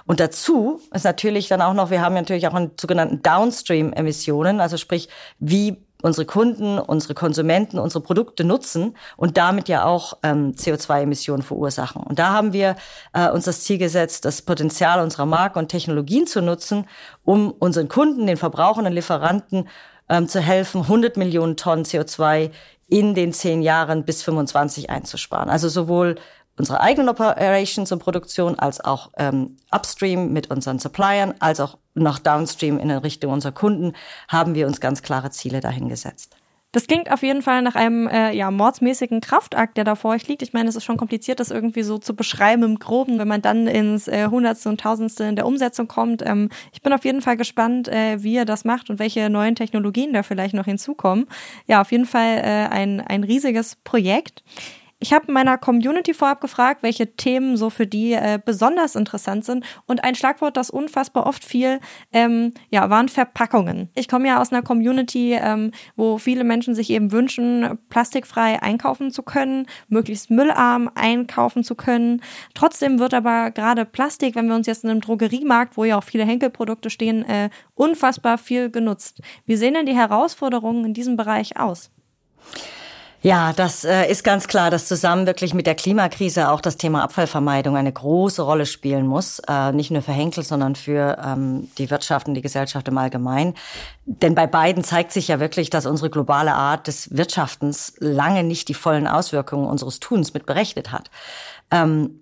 Und 0.07 0.19
dazu 0.19 0.79
ist 0.93 1.03
natürlich 1.03 1.47
dann 1.47 1.61
auch 1.61 1.73
noch, 1.73 1.89
wir 1.89 2.01
haben 2.01 2.13
natürlich 2.13 2.47
auch 2.47 2.53
einen 2.53 2.71
sogenannten 2.79 3.23
Downstream-Emissionen, 3.23 4.59
also 4.59 4.77
sprich, 4.77 5.09
wie 5.39 5.77
unsere 6.05 6.25
Kunden, 6.25 6.77
unsere 6.77 7.15
Konsumenten 7.15 7.79
unsere 7.79 8.03
Produkte 8.03 8.43
nutzen 8.43 8.95
und 9.17 9.37
damit 9.37 9.67
ja 9.67 9.85
auch 9.85 10.17
ähm, 10.21 10.53
CO2-Emissionen 10.53 11.41
verursachen. 11.41 12.03
Und 12.03 12.19
da 12.19 12.29
haben 12.29 12.53
wir 12.53 12.75
äh, 13.13 13.27
uns 13.31 13.45
das 13.45 13.61
Ziel 13.63 13.79
gesetzt, 13.79 14.23
das 14.23 14.43
Potenzial 14.43 15.01
unserer 15.01 15.25
Marken 15.25 15.57
und 15.57 15.69
Technologien 15.69 16.27
zu 16.27 16.43
nutzen, 16.43 16.85
um 17.23 17.51
unseren 17.51 17.87
Kunden, 17.87 18.27
den 18.27 18.37
Verbrauchern 18.37 18.85
und 18.85 18.93
Lieferanten 18.93 19.67
ähm, 20.07 20.27
zu 20.27 20.41
helfen, 20.41 20.81
100 20.81 21.17
Millionen 21.17 21.57
Tonnen 21.57 21.85
CO2 21.85 22.51
in 22.87 23.15
den 23.15 23.33
zehn 23.33 23.63
Jahren 23.63 24.05
bis 24.05 24.21
25 24.21 24.91
einzusparen. 24.91 25.49
Also 25.49 25.69
sowohl 25.69 26.17
unsere 26.57 26.81
eigenen 26.81 27.09
Operations 27.09 27.91
und 27.91 27.99
Produktion, 27.99 28.57
als 28.57 28.83
auch 28.83 29.11
ähm, 29.17 29.57
upstream 29.71 30.31
mit 30.33 30.49
unseren 30.51 30.79
Suppliern, 30.79 31.33
als 31.39 31.59
auch 31.59 31.77
noch 31.93 32.19
downstream 32.19 32.79
in 32.79 32.91
Richtung 32.91 33.31
unserer 33.31 33.51
Kunden, 33.51 33.93
haben 34.27 34.55
wir 34.55 34.67
uns 34.67 34.79
ganz 34.79 35.01
klare 35.01 35.31
Ziele 35.31 35.59
dahin 35.59 35.89
gesetzt. 35.89 36.35
Das 36.75 36.87
klingt 36.87 37.09
auf 37.09 37.23
jeden 37.23 37.41
Fall 37.41 37.61
nach 37.61 37.75
einem 37.75 38.05
äh, 38.09 38.33
ja, 38.35 38.51
mordsmäßigen 38.51 39.21
Kraftakt, 39.21 39.77
der 39.77 39.85
da 39.85 39.95
vor 39.95 40.11
euch 40.11 40.27
liegt. 40.27 40.41
Ich 40.41 40.51
meine, 40.51 40.67
es 40.67 40.75
ist 40.75 40.83
schon 40.83 40.97
kompliziert, 40.97 41.39
das 41.39 41.49
irgendwie 41.49 41.83
so 41.83 41.99
zu 41.99 42.17
beschreiben 42.17 42.63
im 42.63 42.79
Groben, 42.79 43.17
wenn 43.17 43.29
man 43.29 43.41
dann 43.41 43.67
ins 43.67 44.09
äh, 44.09 44.27
Hundertste 44.29 44.67
und 44.67 44.81
Tausendste 44.81 45.23
in 45.23 45.37
der 45.37 45.45
Umsetzung 45.45 45.87
kommt. 45.87 46.21
Ähm, 46.25 46.49
ich 46.73 46.81
bin 46.81 46.91
auf 46.91 47.05
jeden 47.05 47.21
Fall 47.21 47.37
gespannt, 47.37 47.87
äh, 47.87 48.21
wie 48.21 48.33
ihr 48.33 48.43
das 48.43 48.65
macht 48.65 48.89
und 48.89 48.99
welche 48.99 49.29
neuen 49.29 49.55
Technologien 49.55 50.11
da 50.11 50.21
vielleicht 50.21 50.53
noch 50.53 50.65
hinzukommen. 50.65 51.27
Ja, 51.65 51.79
auf 51.79 51.93
jeden 51.93 52.05
Fall 52.05 52.39
äh, 52.39 52.67
ein, 52.69 52.99
ein 52.99 53.23
riesiges 53.23 53.77
Projekt. 53.85 54.43
Ich 54.99 55.11
habe 55.11 55.29
meiner 55.29 55.57
Community 55.57 56.13
vorab 56.13 56.39
gefragt, 56.39 56.81
welche 56.81 57.17
Themen 57.17 57.57
so 57.57 57.69
für 57.69 57.85
die 57.85 58.13
äh, 58.13 58.39
besonders 58.43 58.95
interessant 58.95 59.43
sind. 59.43 59.65
Und 59.85 60.05
ein 60.05 60.15
Schlagwort, 60.15 60.55
das 60.55 60.69
unfassbar 60.69 61.27
oft 61.27 61.43
fiel, 61.43 61.81
ähm, 62.13 62.53
ja, 62.69 62.89
waren 62.89 63.09
Verpackungen. 63.09 63.89
Ich 63.93 64.07
komme 64.07 64.29
ja 64.29 64.39
aus 64.39 64.53
einer 64.53 64.61
Community, 64.61 65.33
ähm, 65.33 65.71
wo 65.97 66.17
viele 66.17 66.45
Menschen 66.45 66.75
sich 66.75 66.89
eben 66.91 67.11
wünschen, 67.11 67.77
plastikfrei 67.89 68.61
einkaufen 68.63 69.11
zu 69.11 69.21
können, 69.21 69.67
möglichst 69.89 70.31
müllarm 70.31 70.89
einkaufen 70.95 71.65
zu 71.65 71.75
können. 71.75 72.21
Trotzdem 72.53 72.97
wird 72.97 73.13
aber 73.13 73.51
gerade 73.51 73.83
Plastik, 73.83 74.35
wenn 74.35 74.47
wir 74.47 74.55
uns 74.55 74.65
jetzt 74.65 74.85
in 74.85 74.89
einem 74.89 75.01
Drogeriemarkt, 75.01 75.75
wo 75.75 75.83
ja 75.83 75.97
auch 75.97 76.05
viele 76.05 76.25
Henkelprodukte 76.25 76.89
stehen, 76.89 77.25
äh, 77.25 77.49
unfassbar 77.73 78.37
viel 78.37 78.69
genutzt. 78.69 79.21
Wie 79.45 79.57
sehen 79.57 79.73
denn 79.73 79.85
die 79.85 79.95
Herausforderungen 79.95 80.85
in 80.85 80.93
diesem 80.93 81.17
Bereich 81.17 81.57
aus? 81.59 81.91
Ja, 83.25 83.53
das 83.53 83.83
äh, 83.83 84.05
ist 84.05 84.23
ganz 84.23 84.47
klar, 84.47 84.69
dass 84.69 84.87
zusammen 84.87 85.25
wirklich 85.25 85.55
mit 85.55 85.65
der 85.65 85.73
Klimakrise 85.73 86.51
auch 86.51 86.61
das 86.61 86.77
Thema 86.77 87.01
Abfallvermeidung 87.01 87.75
eine 87.75 87.91
große 87.91 88.43
Rolle 88.43 88.67
spielen 88.67 89.07
muss. 89.07 89.39
Äh, 89.47 89.71
nicht 89.71 89.89
nur 89.89 90.03
für 90.03 90.11
Henkel, 90.11 90.43
sondern 90.43 90.75
für 90.75 91.17
ähm, 91.25 91.67
die 91.79 91.89
Wirtschaft 91.89 92.27
und 92.27 92.35
die 92.35 92.43
Gesellschaft 92.43 92.87
im 92.87 92.95
Allgemeinen. 92.99 93.55
Denn 94.05 94.35
bei 94.35 94.45
beiden 94.45 94.83
zeigt 94.83 95.11
sich 95.11 95.27
ja 95.27 95.39
wirklich, 95.39 95.71
dass 95.71 95.87
unsere 95.87 96.11
globale 96.11 96.53
Art 96.53 96.85
des 96.85 97.17
Wirtschaftens 97.17 97.95
lange 97.97 98.43
nicht 98.43 98.67
die 98.67 98.75
vollen 98.75 99.07
Auswirkungen 99.07 99.65
unseres 99.65 99.99
Tuns 99.99 100.35
mit 100.35 100.45
berechnet 100.45 100.91
hat. 100.91 101.09
Ähm, 101.71 102.19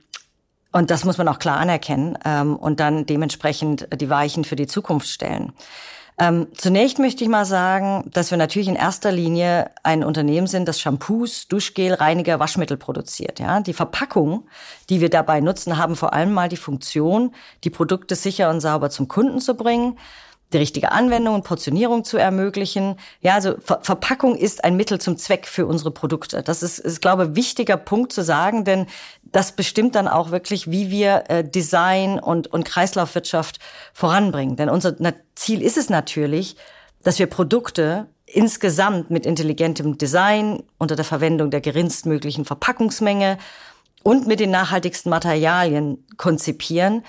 und 0.71 0.89
das 0.89 1.03
muss 1.03 1.17
man 1.17 1.27
auch 1.27 1.39
klar 1.39 1.57
anerkennen 1.57 2.17
ähm, 2.23 2.55
und 2.55 2.79
dann 2.79 3.05
dementsprechend 3.05 3.89
die 3.93 4.09
Weichen 4.09 4.45
für 4.45 4.55
die 4.55 4.67
Zukunft 4.67 5.09
stellen. 5.09 5.51
Ähm, 6.19 6.47
zunächst 6.53 6.99
möchte 6.99 7.23
ich 7.23 7.29
mal 7.29 7.45
sagen, 7.45 8.09
dass 8.13 8.31
wir 8.31 8.37
natürlich 8.37 8.67
in 8.67 8.75
erster 8.75 9.11
Linie 9.11 9.71
ein 9.81 10.03
Unternehmen 10.03 10.47
sind, 10.47 10.67
das 10.67 10.79
Shampoos, 10.79 11.47
Duschgel, 11.47 11.93
Reiniger, 11.93 12.39
Waschmittel 12.39 12.77
produziert. 12.77 13.39
Ja, 13.39 13.61
die 13.61 13.73
Verpackung, 13.73 14.47
die 14.89 15.01
wir 15.01 15.09
dabei 15.09 15.39
nutzen, 15.39 15.77
haben 15.77 15.95
vor 15.95 16.13
allem 16.13 16.31
mal 16.31 16.49
die 16.49 16.57
Funktion, 16.57 17.33
die 17.63 17.69
Produkte 17.69 18.15
sicher 18.15 18.49
und 18.49 18.61
sauber 18.61 18.89
zum 18.89 19.07
Kunden 19.07 19.39
zu 19.39 19.55
bringen 19.55 19.97
die 20.53 20.57
richtige 20.57 20.91
Anwendung 20.91 21.35
und 21.35 21.43
Portionierung 21.43 22.03
zu 22.03 22.17
ermöglichen. 22.17 22.95
Ja, 23.21 23.33
also 23.33 23.55
Ver 23.59 23.79
Verpackung 23.81 24.35
ist 24.35 24.63
ein 24.63 24.75
Mittel 24.75 24.99
zum 24.99 25.17
Zweck 25.17 25.47
für 25.47 25.65
unsere 25.65 25.91
Produkte. 25.91 26.43
Das 26.43 26.63
ist, 26.63 26.79
ist 26.79 27.01
glaube 27.01 27.25
ich, 27.25 27.35
wichtiger 27.35 27.77
Punkt 27.77 28.13
zu 28.13 28.23
sagen, 28.23 28.63
denn 28.63 28.85
das 29.23 29.53
bestimmt 29.53 29.95
dann 29.95 30.07
auch 30.07 30.31
wirklich, 30.31 30.69
wie 30.69 30.91
wir 30.91 31.23
äh, 31.27 31.43
Design 31.43 32.19
und, 32.19 32.47
und 32.47 32.63
Kreislaufwirtschaft 32.63 33.59
voranbringen. 33.93 34.55
Denn 34.55 34.69
unser 34.69 34.95
Ziel 35.35 35.61
ist 35.61 35.77
es 35.77 35.89
natürlich, 35.89 36.55
dass 37.03 37.19
wir 37.19 37.27
Produkte 37.27 38.07
insgesamt 38.25 39.11
mit 39.11 39.25
intelligentem 39.25 39.97
Design 39.97 40.63
unter 40.77 40.95
der 40.95 41.05
Verwendung 41.05 41.51
der 41.51 41.61
geringstmöglichen 41.61 42.45
Verpackungsmenge 42.45 43.37
und 44.03 44.27
mit 44.27 44.39
den 44.39 44.51
nachhaltigsten 44.51 45.09
Materialien 45.09 46.05
konzipieren, 46.17 47.03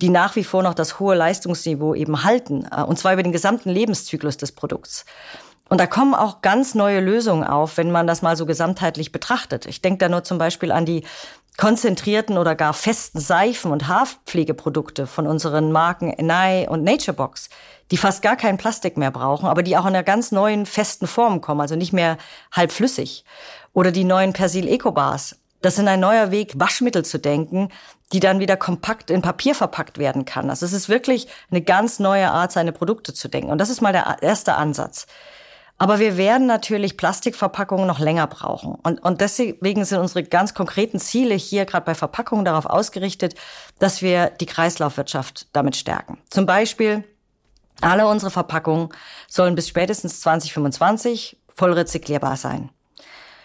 die 0.00 0.10
nach 0.10 0.36
wie 0.36 0.44
vor 0.44 0.62
noch 0.62 0.74
das 0.74 1.00
hohe 1.00 1.14
Leistungsniveau 1.14 1.94
eben 1.94 2.24
halten, 2.24 2.66
äh, 2.70 2.82
und 2.82 2.98
zwar 2.98 3.12
über 3.12 3.22
den 3.22 3.32
gesamten 3.32 3.70
Lebenszyklus 3.70 4.36
des 4.36 4.52
Produkts. 4.52 5.04
Und 5.68 5.78
da 5.78 5.86
kommen 5.86 6.14
auch 6.14 6.40
ganz 6.40 6.74
neue 6.74 7.00
Lösungen 7.00 7.44
auf, 7.44 7.76
wenn 7.76 7.90
man 7.90 8.06
das 8.06 8.22
mal 8.22 8.36
so 8.36 8.46
gesamtheitlich 8.46 9.12
betrachtet. 9.12 9.66
Ich 9.66 9.82
denke 9.82 9.98
da 9.98 10.08
nur 10.08 10.24
zum 10.24 10.38
Beispiel 10.38 10.72
an 10.72 10.86
die 10.86 11.04
konzentrierten 11.58 12.38
oder 12.38 12.54
gar 12.54 12.72
festen 12.72 13.18
Seifen- 13.18 13.72
und 13.72 13.88
Haarpflegeprodukte 13.88 15.06
von 15.06 15.26
unseren 15.26 15.72
Marken 15.72 16.10
Enai 16.10 16.68
und 16.68 16.84
Naturebox, 16.84 17.50
die 17.90 17.96
fast 17.96 18.22
gar 18.22 18.36
kein 18.36 18.58
Plastik 18.58 18.96
mehr 18.96 19.10
brauchen, 19.10 19.46
aber 19.46 19.62
die 19.62 19.76
auch 19.76 19.82
in 19.84 19.88
einer 19.88 20.04
ganz 20.04 20.30
neuen 20.30 20.66
festen 20.66 21.06
Form 21.06 21.40
kommen, 21.40 21.60
also 21.60 21.74
nicht 21.74 21.92
mehr 21.92 22.16
halb 22.52 22.70
flüssig. 22.70 23.24
Oder 23.72 23.90
die 23.90 24.04
neuen 24.04 24.32
Persil 24.32 24.68
Eco 24.68 24.92
Bars, 24.92 25.36
das 25.60 25.78
ist 25.78 25.86
ein 25.86 26.00
neuer 26.00 26.30
Weg, 26.30 26.52
Waschmittel 26.58 27.04
zu 27.04 27.18
denken, 27.18 27.68
die 28.12 28.20
dann 28.20 28.40
wieder 28.40 28.56
kompakt 28.56 29.10
in 29.10 29.22
Papier 29.22 29.54
verpackt 29.54 29.98
werden 29.98 30.24
kann. 30.24 30.50
Also 30.50 30.64
es 30.64 30.72
ist 30.72 30.88
wirklich 30.88 31.28
eine 31.50 31.62
ganz 31.62 31.98
neue 31.98 32.30
Art, 32.30 32.52
seine 32.52 32.72
Produkte 32.72 33.12
zu 33.12 33.28
denken. 33.28 33.50
Und 33.50 33.58
das 33.58 33.70
ist 33.70 33.80
mal 33.80 33.92
der 33.92 34.18
erste 34.22 34.54
Ansatz. 34.54 35.06
Aber 35.80 36.00
wir 36.00 36.16
werden 36.16 36.46
natürlich 36.46 36.96
Plastikverpackungen 36.96 37.86
noch 37.86 38.00
länger 38.00 38.26
brauchen. 38.26 38.74
Und, 38.74 39.00
und 39.00 39.20
deswegen 39.20 39.84
sind 39.84 40.00
unsere 40.00 40.24
ganz 40.24 40.52
konkreten 40.52 40.98
Ziele 40.98 41.34
hier 41.34 41.66
gerade 41.66 41.86
bei 41.86 41.94
Verpackungen 41.94 42.44
darauf 42.44 42.66
ausgerichtet, 42.66 43.36
dass 43.78 44.02
wir 44.02 44.30
die 44.30 44.46
Kreislaufwirtschaft 44.46 45.46
damit 45.52 45.76
stärken. 45.76 46.18
Zum 46.30 46.46
Beispiel, 46.46 47.04
alle 47.80 48.08
unsere 48.08 48.32
Verpackungen 48.32 48.88
sollen 49.28 49.54
bis 49.54 49.68
spätestens 49.68 50.20
2025 50.20 51.40
voll 51.54 51.72
rezyklierbar 51.72 52.36
sein. 52.36 52.70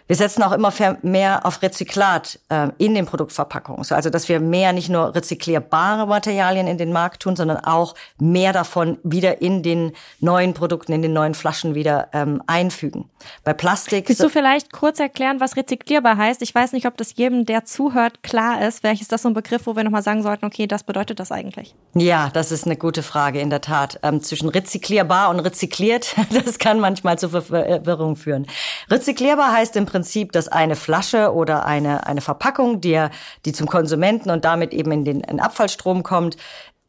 Wir 0.07 0.15
setzen 0.15 0.43
auch 0.43 0.51
immer 0.51 0.73
mehr 1.01 1.45
auf 1.45 1.61
Rezyklat 1.61 2.39
äh, 2.49 2.69
in 2.77 2.93
den 2.93 3.05
Produktverpackungen. 3.05 3.85
Also, 3.89 4.09
dass 4.09 4.27
wir 4.27 4.39
mehr 4.39 4.73
nicht 4.73 4.89
nur 4.89 5.15
rezyklierbare 5.15 6.07
Materialien 6.07 6.67
in 6.67 6.77
den 6.77 6.91
Markt 6.91 7.21
tun, 7.21 7.35
sondern 7.35 7.57
auch 7.57 7.95
mehr 8.19 8.53
davon 8.53 8.97
wieder 9.03 9.41
in 9.41 9.63
den 9.63 9.93
neuen 10.19 10.53
Produkten, 10.53 10.91
in 10.91 11.01
den 11.01 11.13
neuen 11.13 11.35
Flaschen 11.35 11.73
wieder 11.75 12.09
ähm, 12.13 12.41
einfügen. 12.47 13.09
Bei 13.43 13.53
Plastik. 13.53 14.09
Willst 14.09 14.21
du 14.21 14.29
vielleicht 14.29 14.73
kurz 14.73 14.99
erklären, 14.99 15.39
was 15.39 15.55
rezyklierbar 15.55 16.17
heißt? 16.17 16.41
Ich 16.41 16.53
weiß 16.53 16.73
nicht, 16.73 16.85
ob 16.85 16.97
das 16.97 17.15
jedem, 17.15 17.45
der 17.45 17.63
zuhört, 17.63 18.23
klar 18.23 18.61
ist. 18.67 18.81
Vielleicht 18.81 19.01
ist 19.01 19.11
das 19.11 19.21
so 19.21 19.29
ein 19.29 19.33
Begriff, 19.33 19.65
wo 19.65 19.75
wir 19.75 19.83
nochmal 19.83 20.03
sagen 20.03 20.21
sollten, 20.23 20.45
okay, 20.45 20.67
das 20.67 20.83
bedeutet 20.83 21.19
das 21.19 21.31
eigentlich. 21.31 21.75
Ja, 21.95 22.29
das 22.33 22.51
ist 22.51 22.65
eine 22.65 22.75
gute 22.75 23.03
Frage, 23.03 23.39
in 23.39 23.49
der 23.49 23.61
Tat. 23.61 23.99
Ähm, 24.03 24.21
zwischen 24.21 24.49
rezyklierbar 24.49 25.29
und 25.29 25.39
rezykliert, 25.39 26.15
das 26.45 26.59
kann 26.59 26.79
manchmal 26.79 27.17
zu 27.17 27.29
Verwirrung 27.29 28.15
führen. 28.17 28.47
Rezyklierbar 28.89 29.53
heißt 29.53 29.75
im 29.77 29.85
Prinzip, 29.93 30.31
dass 30.31 30.47
eine 30.47 30.75
Flasche 30.75 31.31
oder 31.35 31.67
eine, 31.67 32.07
eine 32.07 32.21
Verpackung, 32.21 32.81
die, 32.81 33.05
die 33.45 33.53
zum 33.53 33.67
Konsumenten 33.67 34.31
und 34.31 34.43
damit 34.43 34.73
eben 34.73 34.91
in 34.91 35.05
den 35.05 35.19
in 35.21 35.39
Abfallstrom 35.39 36.01
kommt, 36.01 36.35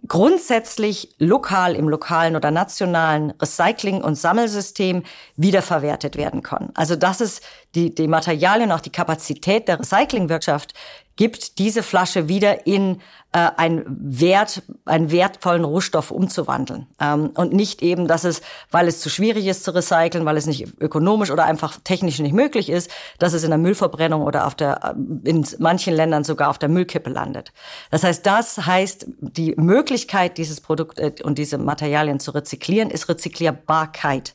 grundsätzlich 0.09 1.15
lokal 1.19 1.77
im 1.77 1.87
lokalen 1.87 2.35
oder 2.35 2.51
nationalen 2.51 3.33
Recycling- 3.33 4.01
und 4.01 4.15
Sammelsystem 4.17 5.03
wiederverwertet 5.37 6.17
werden 6.17 6.43
kann. 6.43 6.71
Also 6.75 6.97
das 6.97 7.21
ist 7.21 7.43
die, 7.75 7.95
die 7.95 8.09
Materialien, 8.09 8.73
auch 8.73 8.81
die 8.81 8.93
Kapazität 8.93 9.69
der 9.69 9.81
Recyclingwirtschaft 9.81 10.73
gibt, 11.17 11.59
diese 11.59 11.83
Flasche 11.83 12.29
wieder 12.29 12.67
in 12.67 13.01
äh, 13.33 13.51
einen 13.57 13.85
Wert, 13.87 14.63
einen 14.85 15.11
wertvollen 15.11 15.65
Rohstoff 15.65 16.11
umzuwandeln. 16.11 16.87
Ähm, 17.01 17.31
und 17.35 17.53
nicht 17.53 17.83
eben, 17.83 18.09
dass 18.09 18.25
es, 18.25 18.43
weil 18.71 18.89
es 18.89 19.01
zu 19.01 19.11
schwierig 19.11 19.47
ist 19.47 19.65
zu 19.65 19.73
recyceln, 19.73 20.25
weil 20.25 20.37
es 20.37 20.47
nicht 20.47 20.81
ökonomisch 20.81 21.31
oder 21.31 21.45
einfach 21.45 21.79
technisch 21.85 22.19
nicht 22.19 22.33
möglich 22.33 22.69
ist, 22.69 22.91
dass 23.19 23.33
es 23.33 23.45
in 23.45 23.51
der 23.51 23.59
Müllverbrennung 23.59 24.23
oder 24.23 24.47
auf 24.47 24.55
der, 24.55 24.81
äh, 24.85 25.29
in 25.29 25.47
manchen 25.59 25.95
Ländern 25.95 26.25
sogar 26.25 26.51
auf 26.51 26.59
der 26.59 26.69
Müllkippe 26.69 27.11
landet. 27.11 27.53
Das 27.91 28.05
heißt, 28.05 28.25
das 28.27 28.67
heißt, 28.67 29.07
die 29.21 29.55
Möglichkeit, 29.57 30.39
dieses 30.39 30.61
Produkt 30.61 30.99
äh, 30.99 31.13
und 31.23 31.39
diese 31.39 31.59
Materialien 31.59 32.21
zu 32.21 32.33
rezyklieren, 32.33 32.91
ist 32.91 33.09
Rezyklierbarkeit. 33.09 34.35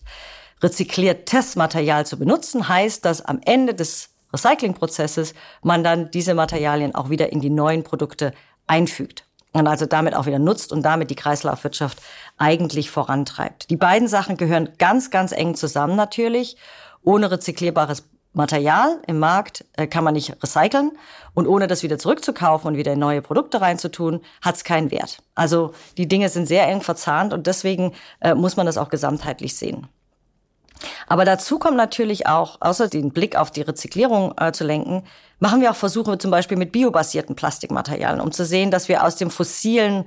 Rezykliertes 0.61 1.55
Material 1.55 2.05
zu 2.05 2.19
benutzen 2.19 2.67
heißt, 2.67 3.05
dass 3.05 3.21
am 3.21 3.39
Ende 3.45 3.73
des 3.73 4.09
Recyclingprozesses 4.33 5.33
man 5.63 5.83
dann 5.83 6.11
diese 6.11 6.33
Materialien 6.33 6.95
auch 6.95 7.09
wieder 7.09 7.31
in 7.31 7.41
die 7.41 7.49
neuen 7.49 7.83
Produkte 7.83 8.33
einfügt 8.67 9.25
und 9.53 9.67
also 9.67 9.85
damit 9.85 10.15
auch 10.15 10.25
wieder 10.25 10.39
nutzt 10.39 10.71
und 10.71 10.83
damit 10.83 11.09
die 11.09 11.15
Kreislaufwirtschaft 11.15 11.99
eigentlich 12.37 12.91
vorantreibt. 12.91 13.69
Die 13.69 13.77
beiden 13.77 14.07
Sachen 14.07 14.37
gehören 14.37 14.69
ganz, 14.77 15.09
ganz 15.11 15.31
eng 15.31 15.55
zusammen 15.55 15.95
natürlich. 15.95 16.57
Ohne 17.03 17.31
rezyklierbares 17.31 18.03
Material 18.33 19.01
im 19.07 19.17
Markt 19.17 19.65
äh, 19.75 19.87
kann 19.87 20.03
man 20.03 20.13
nicht 20.13 20.35
recyceln 20.43 20.91
und 21.33 21.47
ohne 21.47 21.65
das 21.65 21.81
wieder 21.81 21.97
zurückzukaufen 21.97 22.67
und 22.67 22.77
wieder 22.77 22.93
in 22.93 22.99
neue 22.99 23.23
Produkte 23.23 23.59
reinzutun, 23.59 24.21
hat 24.41 24.55
es 24.55 24.63
keinen 24.63 24.91
Wert. 24.91 25.23
Also 25.33 25.73
die 25.97 26.07
Dinge 26.07 26.29
sind 26.29 26.47
sehr 26.47 26.67
eng 26.67 26.81
verzahnt 26.81 27.33
und 27.33 27.47
deswegen 27.47 27.93
äh, 28.19 28.35
muss 28.35 28.55
man 28.55 28.67
das 28.67 28.77
auch 28.77 28.89
gesamtheitlich 28.89 29.57
sehen. 29.57 29.87
Aber 31.07 31.25
dazu 31.25 31.59
kommt 31.59 31.77
natürlich 31.77 32.27
auch, 32.27 32.57
außer 32.61 32.87
den 32.87 33.11
Blick 33.11 33.35
auf 33.35 33.51
die 33.51 33.61
Rezyklierung 33.61 34.33
äh, 34.37 34.51
zu 34.51 34.63
lenken, 34.63 35.03
machen 35.39 35.61
wir 35.61 35.71
auch 35.71 35.75
Versuche 35.75 36.17
zum 36.17 36.31
Beispiel 36.31 36.57
mit 36.57 36.71
biobasierten 36.71 37.35
Plastikmaterialien, 37.35 38.21
um 38.21 38.31
zu 38.31 38.45
sehen, 38.45 38.71
dass 38.71 38.89
wir 38.89 39.03
aus 39.03 39.15
dem 39.15 39.31
fossilen 39.31 40.05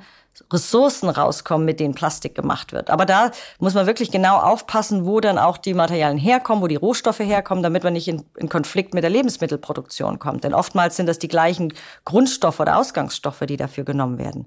Ressourcen 0.50 1.10
rauskommen, 1.10 1.66
mit 1.66 1.78
denen 1.78 1.94
Plastik 1.94 2.34
gemacht 2.34 2.72
wird. 2.72 2.88
Aber 2.88 3.04
da 3.04 3.30
muss 3.58 3.74
man 3.74 3.86
wirklich 3.86 4.10
genau 4.10 4.38
aufpassen, 4.38 5.04
wo 5.04 5.20
dann 5.20 5.38
auch 5.38 5.58
die 5.58 5.74
Materialien 5.74 6.18
herkommen, 6.18 6.62
wo 6.62 6.68
die 6.68 6.76
Rohstoffe 6.76 7.20
herkommen, 7.20 7.62
damit 7.62 7.84
man 7.84 7.92
nicht 7.92 8.08
in, 8.08 8.24
in 8.36 8.48
Konflikt 8.48 8.94
mit 8.94 9.02
der 9.02 9.10
Lebensmittelproduktion 9.10 10.18
kommt. 10.18 10.44
Denn 10.44 10.54
oftmals 10.54 10.96
sind 10.96 11.06
das 11.06 11.18
die 11.18 11.28
gleichen 11.28 11.74
Grundstoffe 12.04 12.60
oder 12.60 12.78
Ausgangsstoffe, 12.78 13.40
die 13.46 13.58
dafür 13.58 13.84
genommen 13.84 14.18
werden. 14.18 14.46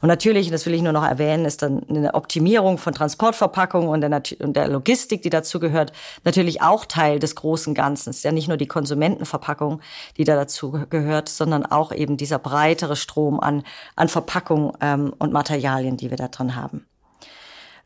Und 0.00 0.08
natürlich, 0.08 0.50
das 0.50 0.66
will 0.66 0.74
ich 0.74 0.82
nur 0.82 0.92
noch 0.92 1.04
erwähnen, 1.04 1.44
ist 1.44 1.62
dann 1.62 1.84
eine 1.88 2.14
Optimierung 2.14 2.78
von 2.78 2.94
Transportverpackungen 2.94 3.88
und 3.88 4.00
der, 4.02 4.22
und 4.38 4.54
der 4.56 4.68
Logistik, 4.68 5.22
die 5.22 5.30
dazu 5.30 5.58
gehört, 5.58 5.92
natürlich 6.22 6.62
auch 6.62 6.84
Teil 6.84 7.18
des 7.18 7.34
großen 7.34 7.74
Ganzen. 7.74 8.10
Es 8.10 8.18
ist 8.18 8.24
ja 8.24 8.32
nicht 8.32 8.46
nur 8.46 8.56
die 8.56 8.68
Konsumentenverpackung, 8.68 9.80
die 10.16 10.24
da 10.24 10.36
dazu 10.36 10.70
gehört, 10.88 11.28
sondern 11.28 11.66
auch 11.66 11.90
eben 11.90 12.16
dieser 12.16 12.38
breitere 12.38 12.94
Strom 12.94 13.40
an, 13.40 13.64
an 13.96 14.08
Verpackungen 14.08 14.72
ähm, 14.80 15.12
und 15.24 15.32
Materialien, 15.32 15.96
die 15.96 16.10
wir 16.10 16.16
da 16.16 16.28
drin 16.28 16.54
haben. 16.54 16.86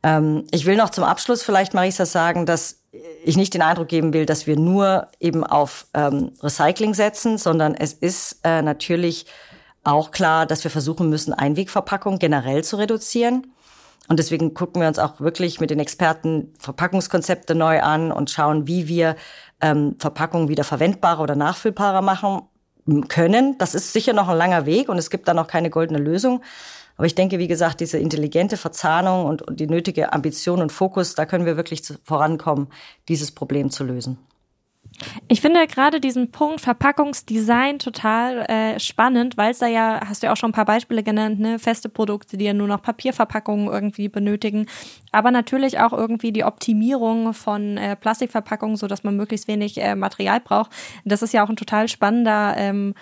Ähm, 0.02 0.44
ich 0.50 0.66
will 0.66 0.76
noch 0.76 0.90
zum 0.90 1.04
Abschluss 1.04 1.42
vielleicht, 1.42 1.74
Marisa, 1.74 2.06
sagen, 2.06 2.46
dass 2.46 2.82
ich 3.24 3.36
nicht 3.36 3.54
den 3.54 3.62
Eindruck 3.62 3.88
geben 3.88 4.12
will, 4.12 4.26
dass 4.26 4.46
wir 4.46 4.56
nur 4.56 5.08
eben 5.20 5.44
auf 5.44 5.86
ähm, 5.94 6.32
Recycling 6.42 6.94
setzen, 6.94 7.38
sondern 7.38 7.74
es 7.74 7.92
ist 7.92 8.40
äh, 8.44 8.62
natürlich 8.62 9.26
auch 9.84 10.10
klar, 10.10 10.46
dass 10.46 10.64
wir 10.64 10.70
versuchen 10.70 11.08
müssen, 11.08 11.32
Einwegverpackung 11.32 12.18
generell 12.18 12.64
zu 12.64 12.76
reduzieren. 12.76 13.52
Und 14.08 14.18
deswegen 14.18 14.54
gucken 14.54 14.80
wir 14.80 14.88
uns 14.88 14.98
auch 14.98 15.20
wirklich 15.20 15.60
mit 15.60 15.70
den 15.70 15.80
Experten 15.80 16.54
Verpackungskonzepte 16.58 17.54
neu 17.54 17.82
an 17.82 18.10
und 18.10 18.30
schauen, 18.30 18.66
wie 18.66 18.88
wir 18.88 19.16
ähm, 19.60 19.96
Verpackungen 19.98 20.48
wieder 20.48 20.64
verwendbarer 20.64 21.22
oder 21.22 21.36
nachfüllbarer 21.36 22.00
machen 22.00 22.42
können. 23.08 23.58
Das 23.58 23.74
ist 23.74 23.92
sicher 23.92 24.14
noch 24.14 24.28
ein 24.28 24.38
langer 24.38 24.64
Weg 24.64 24.88
und 24.88 24.96
es 24.96 25.10
gibt 25.10 25.28
da 25.28 25.34
noch 25.34 25.46
keine 25.46 25.68
goldene 25.68 25.98
Lösung. 25.98 26.42
Aber 26.98 27.06
ich 27.06 27.14
denke, 27.14 27.38
wie 27.38 27.48
gesagt, 27.48 27.80
diese 27.80 27.98
intelligente 27.98 28.56
Verzahnung 28.56 29.24
und, 29.24 29.42
und 29.42 29.60
die 29.60 29.68
nötige 29.68 30.12
Ambition 30.12 30.60
und 30.60 30.72
Fokus, 30.72 31.14
da 31.14 31.26
können 31.26 31.46
wir 31.46 31.56
wirklich 31.56 31.82
vorankommen, 32.04 32.68
dieses 33.08 33.30
Problem 33.30 33.70
zu 33.70 33.84
lösen. 33.84 34.18
Ich 35.28 35.40
finde 35.40 35.64
gerade 35.68 36.00
diesen 36.00 36.32
Punkt 36.32 36.60
Verpackungsdesign 36.60 37.78
total 37.78 38.40
äh, 38.50 38.80
spannend, 38.80 39.36
weil 39.36 39.52
es 39.52 39.58
da 39.58 39.68
ja, 39.68 40.00
hast 40.04 40.22
du 40.22 40.26
ja 40.26 40.32
auch 40.32 40.36
schon 40.36 40.50
ein 40.50 40.54
paar 40.54 40.64
Beispiele 40.64 41.04
genannt, 41.04 41.38
ne, 41.38 41.60
feste 41.60 41.88
Produkte, 41.88 42.36
die 42.36 42.46
ja 42.46 42.52
nur 42.52 42.66
noch 42.66 42.82
Papierverpackungen 42.82 43.68
irgendwie 43.68 44.08
benötigen, 44.08 44.66
aber 45.12 45.30
natürlich 45.30 45.78
auch 45.78 45.92
irgendwie 45.92 46.32
die 46.32 46.42
Optimierung 46.42 47.32
von 47.32 47.76
äh, 47.76 47.94
Plastikverpackungen, 47.94 48.76
so 48.76 48.88
dass 48.88 49.04
man 49.04 49.16
möglichst 49.16 49.46
wenig 49.46 49.80
äh, 49.80 49.94
Material 49.94 50.40
braucht. 50.40 50.72
Das 51.04 51.22
ist 51.22 51.32
ja 51.32 51.44
auch 51.44 51.48
ein 51.48 51.56
total 51.56 51.86
spannender 51.86 52.54
ähm, 52.56 52.94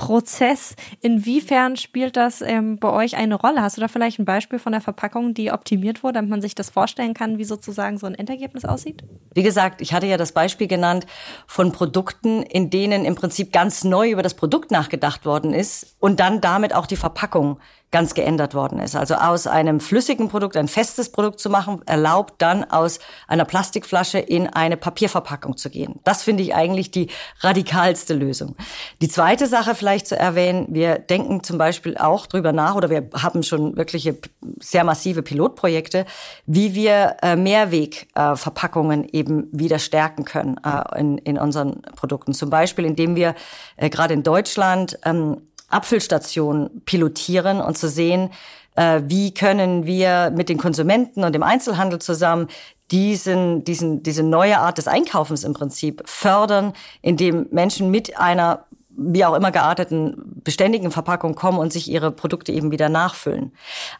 Prozess. 0.00 0.76
Inwiefern 1.02 1.76
spielt 1.76 2.16
das 2.16 2.40
ähm, 2.40 2.78
bei 2.78 2.90
euch 2.90 3.18
eine 3.18 3.34
Rolle? 3.34 3.60
Hast 3.60 3.76
du 3.76 3.82
da 3.82 3.88
vielleicht 3.88 4.18
ein 4.18 4.24
Beispiel 4.24 4.58
von 4.58 4.72
der 4.72 4.80
Verpackung, 4.80 5.34
die 5.34 5.52
optimiert 5.52 6.02
wurde, 6.02 6.14
damit 6.14 6.30
man 6.30 6.40
sich 6.40 6.54
das 6.54 6.70
vorstellen 6.70 7.12
kann, 7.12 7.36
wie 7.36 7.44
sozusagen 7.44 7.98
so 7.98 8.06
ein 8.06 8.14
Endergebnis 8.14 8.64
aussieht? 8.64 9.04
Wie 9.34 9.42
gesagt, 9.42 9.82
ich 9.82 9.92
hatte 9.92 10.06
ja 10.06 10.16
das 10.16 10.32
Beispiel 10.32 10.68
genannt 10.68 11.06
von 11.46 11.72
Produkten, 11.72 12.42
in 12.42 12.70
denen 12.70 13.04
im 13.04 13.14
Prinzip 13.14 13.52
ganz 13.52 13.84
neu 13.84 14.10
über 14.10 14.22
das 14.22 14.32
Produkt 14.32 14.70
nachgedacht 14.70 15.26
worden 15.26 15.52
ist 15.52 15.96
und 16.00 16.18
dann 16.18 16.40
damit 16.40 16.74
auch 16.74 16.86
die 16.86 16.96
Verpackung 16.96 17.58
ganz 17.90 18.14
geändert 18.14 18.54
worden 18.54 18.78
ist. 18.78 18.94
Also 18.94 19.14
aus 19.14 19.46
einem 19.46 19.80
flüssigen 19.80 20.28
Produkt 20.28 20.56
ein 20.56 20.68
festes 20.68 21.10
Produkt 21.10 21.40
zu 21.40 21.50
machen, 21.50 21.82
erlaubt 21.86 22.34
dann 22.38 22.64
aus 22.64 23.00
einer 23.26 23.44
Plastikflasche 23.44 24.18
in 24.18 24.46
eine 24.46 24.76
Papierverpackung 24.76 25.56
zu 25.56 25.70
gehen. 25.70 25.98
Das 26.04 26.22
finde 26.22 26.42
ich 26.44 26.54
eigentlich 26.54 26.90
die 26.90 27.08
radikalste 27.40 28.14
Lösung. 28.14 28.54
Die 29.00 29.08
zweite 29.08 29.46
Sache 29.48 29.74
vielleicht 29.74 30.06
zu 30.06 30.16
erwähnen, 30.16 30.66
wir 30.70 30.98
denken 30.98 31.42
zum 31.42 31.58
Beispiel 31.58 31.96
auch 31.96 32.26
drüber 32.26 32.52
nach 32.52 32.76
oder 32.76 32.90
wir 32.90 33.08
haben 33.14 33.42
schon 33.42 33.76
wirkliche 33.76 34.16
sehr 34.60 34.84
massive 34.84 35.22
Pilotprojekte, 35.22 36.06
wie 36.46 36.74
wir 36.74 37.16
äh, 37.22 37.34
Mehrwegverpackungen 37.34 39.08
eben 39.08 39.48
wieder 39.52 39.80
stärken 39.80 40.24
können 40.24 40.60
äh, 40.64 41.00
in, 41.00 41.38
unseren 41.38 41.82
Produkten. 41.96 42.34
Zum 42.34 42.50
Beispiel, 42.50 42.84
indem 42.84 43.16
wir 43.16 43.34
äh, 43.76 43.90
gerade 43.90 44.14
in 44.14 44.22
Deutschland 44.22 44.98
ähm, 45.04 45.42
Abfüllstationen 45.70 46.82
pilotieren 46.84 47.60
und 47.60 47.78
zu 47.78 47.88
sehen, 47.88 48.30
äh, 48.76 49.02
wie 49.06 49.32
können 49.32 49.86
wir 49.86 50.30
mit 50.30 50.48
den 50.48 50.58
Konsumenten 50.58 51.24
und 51.24 51.32
dem 51.32 51.42
Einzelhandel 51.42 52.00
zusammen 52.00 52.48
diesen, 52.90 53.64
diesen, 53.64 54.02
diese 54.02 54.22
neue 54.22 54.58
Art 54.58 54.78
des 54.78 54.88
Einkaufens 54.88 55.44
im 55.44 55.54
Prinzip 55.54 56.02
fördern, 56.06 56.72
indem 57.02 57.46
Menschen 57.50 57.90
mit 57.90 58.18
einer 58.18 58.66
wie 59.02 59.24
auch 59.24 59.34
immer 59.34 59.50
gearteten 59.50 60.42
beständigen 60.44 60.90
Verpackung 60.90 61.34
kommen 61.34 61.58
und 61.58 61.72
sich 61.72 61.90
ihre 61.90 62.10
Produkte 62.10 62.52
eben 62.52 62.70
wieder 62.70 62.88
nachfüllen. 62.88 63.52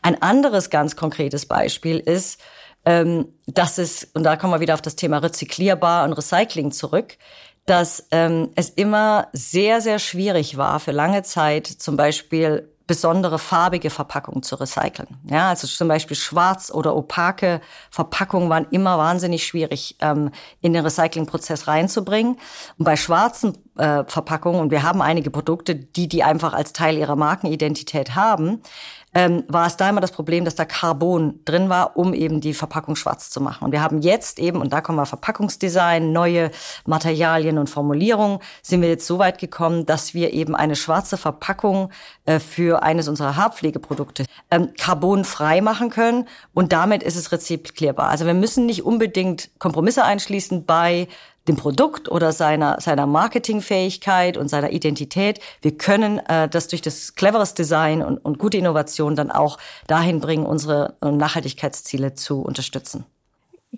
Ein 0.02 0.20
anderes 0.20 0.68
ganz 0.68 0.94
konkretes 0.94 1.46
Beispiel 1.46 1.98
ist, 1.98 2.40
ähm, 2.84 3.28
dass 3.46 3.78
es, 3.78 4.08
und 4.14 4.24
da 4.24 4.36
kommen 4.36 4.52
wir 4.52 4.60
wieder 4.60 4.74
auf 4.74 4.82
das 4.82 4.96
Thema 4.96 5.18
rezyklierbar 5.18 6.04
und 6.04 6.12
Recycling 6.12 6.72
zurück, 6.72 7.16
dass 7.66 8.08
ähm, 8.10 8.50
es 8.56 8.70
immer 8.70 9.28
sehr, 9.32 9.80
sehr 9.80 9.98
schwierig 9.98 10.56
war 10.56 10.80
für 10.80 10.92
lange 10.92 11.22
Zeit 11.22 11.66
zum 11.66 11.96
Beispiel 11.96 12.70
besondere 12.90 13.38
farbige 13.38 13.88
Verpackungen 13.88 14.42
zu 14.42 14.56
recyceln. 14.56 15.06
Ja, 15.30 15.50
also 15.50 15.68
zum 15.68 15.86
Beispiel 15.86 16.16
schwarz 16.16 16.72
oder 16.72 16.96
opake 16.96 17.60
Verpackungen 17.88 18.50
waren 18.50 18.66
immer 18.72 18.98
wahnsinnig 18.98 19.46
schwierig 19.46 19.94
ähm, 20.00 20.32
in 20.60 20.72
den 20.72 20.82
Recyclingprozess 20.82 21.68
reinzubringen. 21.68 22.36
Und 22.78 22.84
bei 22.84 22.96
schwarzen 22.96 23.56
äh, 23.78 24.02
Verpackungen, 24.08 24.60
und 24.60 24.72
wir 24.72 24.82
haben 24.82 25.02
einige 25.02 25.30
Produkte, 25.30 25.76
die 25.76 26.08
die 26.08 26.24
einfach 26.24 26.52
als 26.52 26.72
Teil 26.72 26.98
ihrer 26.98 27.14
Markenidentität 27.14 28.16
haben, 28.16 28.60
ähm, 29.14 29.44
war 29.48 29.66
es 29.66 29.76
da 29.76 29.88
immer 29.88 30.00
das 30.00 30.12
Problem, 30.12 30.44
dass 30.44 30.54
da 30.54 30.64
Carbon 30.64 31.40
drin 31.44 31.68
war, 31.68 31.96
um 31.96 32.14
eben 32.14 32.40
die 32.40 32.54
Verpackung 32.54 32.96
schwarz 32.96 33.30
zu 33.30 33.40
machen. 33.40 33.64
Und 33.64 33.72
wir 33.72 33.82
haben 33.82 34.00
jetzt 34.00 34.38
eben, 34.38 34.60
und 34.60 34.72
da 34.72 34.80
kommen 34.80 34.98
wir 34.98 35.06
Verpackungsdesign, 35.06 36.12
neue 36.12 36.50
Materialien 36.86 37.58
und 37.58 37.68
Formulierungen, 37.68 38.38
sind 38.62 38.82
wir 38.82 38.88
jetzt 38.88 39.06
so 39.06 39.18
weit 39.18 39.38
gekommen, 39.38 39.84
dass 39.86 40.14
wir 40.14 40.32
eben 40.32 40.54
eine 40.54 40.76
schwarze 40.76 41.16
Verpackung 41.16 41.90
äh, 42.24 42.38
für 42.38 42.82
eines 42.82 43.08
unserer 43.08 43.36
Haarpflegeprodukte 43.36 44.26
ähm, 44.50 44.74
carbonfrei 44.78 45.60
machen 45.60 45.90
können. 45.90 46.28
Und 46.54 46.72
damit 46.72 47.02
ist 47.02 47.16
es 47.16 47.32
rezyklierbar. 47.32 48.08
Also 48.08 48.26
wir 48.26 48.34
müssen 48.34 48.66
nicht 48.66 48.84
unbedingt 48.84 49.50
Kompromisse 49.58 50.04
einschließen 50.04 50.64
bei 50.66 51.08
dem 51.50 51.56
Produkt 51.56 52.08
oder 52.08 52.32
seiner, 52.32 52.80
seiner 52.80 53.06
Marketingfähigkeit 53.06 54.36
und 54.36 54.48
seiner 54.48 54.70
Identität. 54.70 55.40
Wir 55.60 55.76
können 55.76 56.18
äh, 56.20 56.48
das 56.48 56.68
durch 56.68 56.80
das 56.80 57.14
cleveres 57.14 57.54
Design 57.54 58.02
und, 58.02 58.18
und 58.18 58.38
gute 58.38 58.56
Innovation 58.56 59.16
dann 59.16 59.30
auch 59.30 59.58
dahin 59.86 60.20
bringen, 60.20 60.46
unsere 60.46 60.94
äh, 61.02 61.10
Nachhaltigkeitsziele 61.10 62.14
zu 62.14 62.40
unterstützen. 62.40 63.04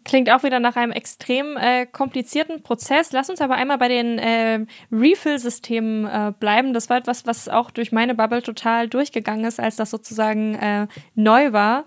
Klingt 0.04 0.30
auch 0.30 0.42
wieder 0.42 0.58
nach 0.58 0.76
einem 0.76 0.90
extrem 0.90 1.58
äh, 1.58 1.84
komplizierten 1.84 2.62
Prozess. 2.62 3.12
Lass 3.12 3.28
uns 3.28 3.42
aber 3.42 3.56
einmal 3.56 3.76
bei 3.76 3.88
den 3.88 4.18
äh, 4.18 4.64
Refill-Systemen 4.90 6.06
äh, 6.06 6.32
bleiben. 6.38 6.72
Das 6.72 6.88
war 6.88 6.96
etwas, 6.96 7.26
was 7.26 7.46
auch 7.50 7.70
durch 7.70 7.92
meine 7.92 8.14
Bubble 8.14 8.42
total 8.42 8.88
durchgegangen 8.88 9.44
ist, 9.44 9.60
als 9.60 9.76
das 9.76 9.90
sozusagen 9.90 10.54
äh, 10.54 10.86
neu 11.14 11.52
war, 11.52 11.84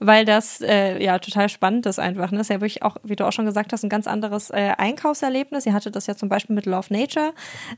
weil 0.00 0.24
das 0.24 0.62
äh, 0.62 1.00
ja 1.00 1.20
total 1.20 1.48
spannend 1.48 1.86
ist 1.86 2.00
einfach. 2.00 2.32
Ne? 2.32 2.38
Das 2.38 2.48
ist 2.48 2.54
ja 2.54 2.60
wirklich 2.60 2.82
auch, 2.82 2.96
wie 3.04 3.14
du 3.14 3.24
auch 3.24 3.32
schon 3.32 3.46
gesagt 3.46 3.72
hast, 3.72 3.84
ein 3.84 3.88
ganz 3.88 4.08
anderes 4.08 4.50
äh, 4.50 4.72
Einkaufserlebnis. 4.76 5.64
Ihr 5.64 5.74
hattet 5.74 5.94
das 5.94 6.08
ja 6.08 6.16
zum 6.16 6.28
Beispiel 6.28 6.56
mit 6.56 6.66
Love 6.66 6.92
Nature 6.92 7.34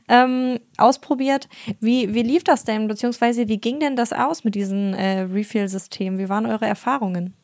ähm, 0.09 0.59
ausprobiert. 0.77 1.47
Wie, 1.79 2.15
wie 2.15 2.23
lief 2.23 2.43
das 2.43 2.63
denn, 2.63 2.87
beziehungsweise 2.87 3.47
wie 3.47 3.59
ging 3.59 3.79
denn 3.79 3.95
das 3.95 4.11
aus 4.11 4.43
mit 4.43 4.55
diesen 4.55 4.95
äh, 4.95 5.19
Refill-Systemen? 5.21 6.17
Wie 6.17 6.29
waren 6.29 6.47
eure 6.47 6.65
Erfahrungen? 6.65 7.35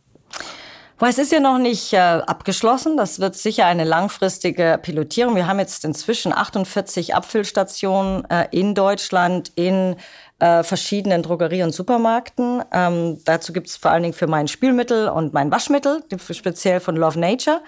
Weil 1.00 1.10
es 1.10 1.18
ist 1.18 1.32
ja 1.32 1.40
noch 1.40 1.58
nicht 1.58 1.94
äh, 1.94 1.98
abgeschlossen. 1.98 2.98
Das 2.98 3.20
wird 3.20 3.36
sicher 3.36 3.66
eine 3.66 3.84
langfristige 3.84 4.80
Pilotierung. 4.82 5.36
Wir 5.36 5.48
haben 5.48 5.60
jetzt 5.60 5.84
inzwischen 5.86 6.34
48 6.34 7.16
Abfüllstationen 7.16 8.30
äh, 8.30 8.48
in 8.52 8.76
Deutschland 8.76 9.52
in 9.56 9.96
äh, 10.40 10.64
verschiedenen 10.64 11.24
Drogerie- 11.24 11.64
und 11.64 11.74
Supermärkten. 11.74 12.64
Ähm, 12.72 13.20
dazu 13.26 13.54
gibt 13.54 13.68
es 13.68 13.78
vor 13.78 13.92
allen 13.92 14.04
Dingen 14.04 14.14
für 14.14 14.28
mein 14.28 14.48
Spülmittel 14.48 15.10
und 15.10 15.34
mein 15.34 15.52
Waschmittel, 15.52 16.04
speziell 16.32 16.80
von 16.80 16.96
Love 16.96 17.20
Nature. 17.20 17.62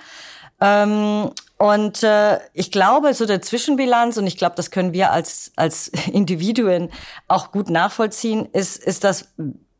Ähm, 0.61 1.31
und 1.57 2.03
äh, 2.03 2.39
ich 2.53 2.71
glaube, 2.71 3.13
so 3.13 3.25
der 3.25 3.41
Zwischenbilanz, 3.41 4.17
und 4.17 4.27
ich 4.27 4.37
glaube, 4.37 4.55
das 4.55 4.71
können 4.71 4.93
wir 4.93 5.11
als, 5.11 5.51
als 5.55 5.87
Individuen 6.11 6.91
auch 7.27 7.51
gut 7.51 7.69
nachvollziehen, 7.69 8.47
ist, 8.51 8.77
ist 8.83 9.03
das 9.03 9.33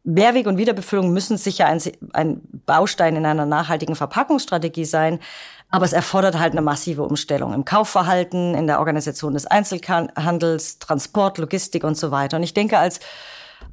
Mehrweg- 0.06 0.48
und 0.48 0.58
Wiederbefüllung 0.58 1.12
müssen 1.12 1.38
sicher 1.38 1.66
ein, 1.66 1.82
ein 2.14 2.42
Baustein 2.66 3.16
in 3.16 3.26
einer 3.26 3.46
nachhaltigen 3.46 3.96
Verpackungsstrategie 3.96 4.86
sein. 4.86 5.20
Aber 5.72 5.86
es 5.86 5.94
erfordert 5.94 6.40
halt 6.40 6.54
eine 6.54 6.62
massive 6.62 7.04
Umstellung 7.04 7.54
im 7.54 7.66
Kaufverhalten, 7.66 8.54
in 8.54 8.68
der 8.68 8.80
Organisation 8.80 9.34
des 9.34 9.48
Einzelhandels, 9.48 10.80
Transport, 10.80 11.40
Logistik 11.40 11.84
und 11.84 11.98
so 11.98 12.12
weiter. 12.12 12.38
Und 12.38 12.44
ich 12.44 12.54
denke, 12.54 12.78
als, 12.78 13.00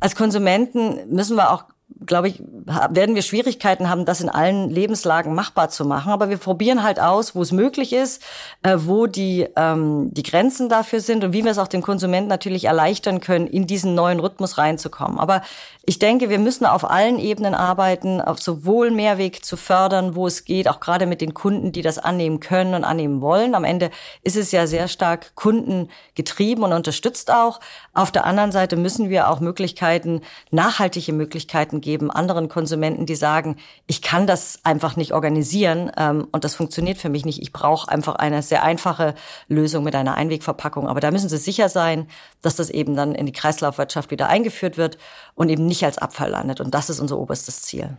als 0.00 0.16
Konsumenten 0.16 1.14
müssen 1.14 1.36
wir 1.36 1.52
auch 1.52 1.64
glaube 2.06 2.28
ich, 2.28 2.42
werden 2.90 3.14
wir 3.14 3.22
Schwierigkeiten 3.22 3.88
haben, 3.88 4.04
das 4.04 4.20
in 4.20 4.28
allen 4.28 4.70
Lebenslagen 4.70 5.34
machbar 5.34 5.68
zu 5.68 5.84
machen. 5.84 6.12
Aber 6.12 6.30
wir 6.30 6.36
probieren 6.36 6.82
halt 6.82 7.00
aus, 7.00 7.34
wo 7.34 7.42
es 7.42 7.52
möglich 7.52 7.92
ist, 7.92 8.22
äh, 8.62 8.76
wo 8.78 9.06
die, 9.06 9.46
ähm, 9.56 10.12
die 10.12 10.22
Grenzen 10.22 10.68
dafür 10.68 11.00
sind 11.00 11.24
und 11.24 11.32
wie 11.32 11.44
wir 11.44 11.50
es 11.50 11.58
auch 11.58 11.68
dem 11.68 11.82
Konsumenten 11.82 12.28
natürlich 12.28 12.64
erleichtern 12.64 13.20
können, 13.20 13.46
in 13.46 13.66
diesen 13.66 13.94
neuen 13.94 14.20
Rhythmus 14.20 14.58
reinzukommen. 14.58 15.18
Aber 15.18 15.42
ich 15.84 15.98
denke, 15.98 16.30
wir 16.30 16.38
müssen 16.38 16.64
auf 16.64 16.88
allen 16.88 17.18
Ebenen 17.18 17.54
arbeiten, 17.54 18.20
auf 18.20 18.40
sowohl 18.40 18.92
Mehrweg 18.92 19.44
zu 19.44 19.56
fördern, 19.56 20.14
wo 20.14 20.28
es 20.28 20.44
geht, 20.44 20.68
auch 20.68 20.78
gerade 20.78 21.06
mit 21.06 21.20
den 21.20 21.34
Kunden, 21.34 21.72
die 21.72 21.82
das 21.82 21.98
annehmen 21.98 22.38
können 22.38 22.74
und 22.74 22.84
annehmen 22.84 23.20
wollen. 23.20 23.56
Am 23.56 23.64
Ende 23.64 23.90
ist 24.22 24.36
es 24.36 24.52
ja 24.52 24.68
sehr 24.68 24.86
stark 24.86 25.34
kundengetrieben 25.34 26.62
und 26.62 26.72
unterstützt 26.72 27.32
auch. 27.32 27.58
Auf 27.94 28.12
der 28.12 28.26
anderen 28.26 28.52
Seite 28.52 28.76
müssen 28.76 29.10
wir 29.10 29.28
auch 29.28 29.40
Möglichkeiten, 29.40 30.22
nachhaltige 30.52 31.12
Möglichkeiten 31.12 31.80
geben, 31.82 32.10
anderen 32.10 32.48
Konsumenten, 32.48 33.04
die 33.04 33.14
sagen, 33.14 33.56
ich 33.86 34.00
kann 34.00 34.26
das 34.26 34.60
einfach 34.64 34.96
nicht 34.96 35.12
organisieren 35.12 35.92
ähm, 35.98 36.26
und 36.32 36.44
das 36.44 36.54
funktioniert 36.54 36.96
für 36.96 37.10
mich 37.10 37.26
nicht. 37.26 37.42
Ich 37.42 37.52
brauche 37.52 37.90
einfach 37.90 38.14
eine 38.14 38.40
sehr 38.40 38.62
einfache 38.62 39.14
Lösung 39.48 39.84
mit 39.84 39.94
einer 39.94 40.14
Einwegverpackung. 40.14 40.88
Aber 40.88 41.00
da 41.00 41.10
müssen 41.10 41.28
Sie 41.28 41.36
sicher 41.36 41.68
sein, 41.68 42.08
dass 42.40 42.56
das 42.56 42.70
eben 42.70 42.96
dann 42.96 43.14
in 43.14 43.26
die 43.26 43.32
Kreislaufwirtschaft 43.32 44.10
wieder 44.10 44.28
eingeführt 44.28 44.78
wird 44.78 44.96
und 45.34 45.50
eben 45.50 45.66
nicht 45.66 45.84
als 45.84 45.98
Abfall 45.98 46.30
landet. 46.30 46.60
Und 46.60 46.72
das 46.72 46.88
ist 46.88 47.00
unser 47.00 47.18
oberstes 47.18 47.60
Ziel. 47.60 47.98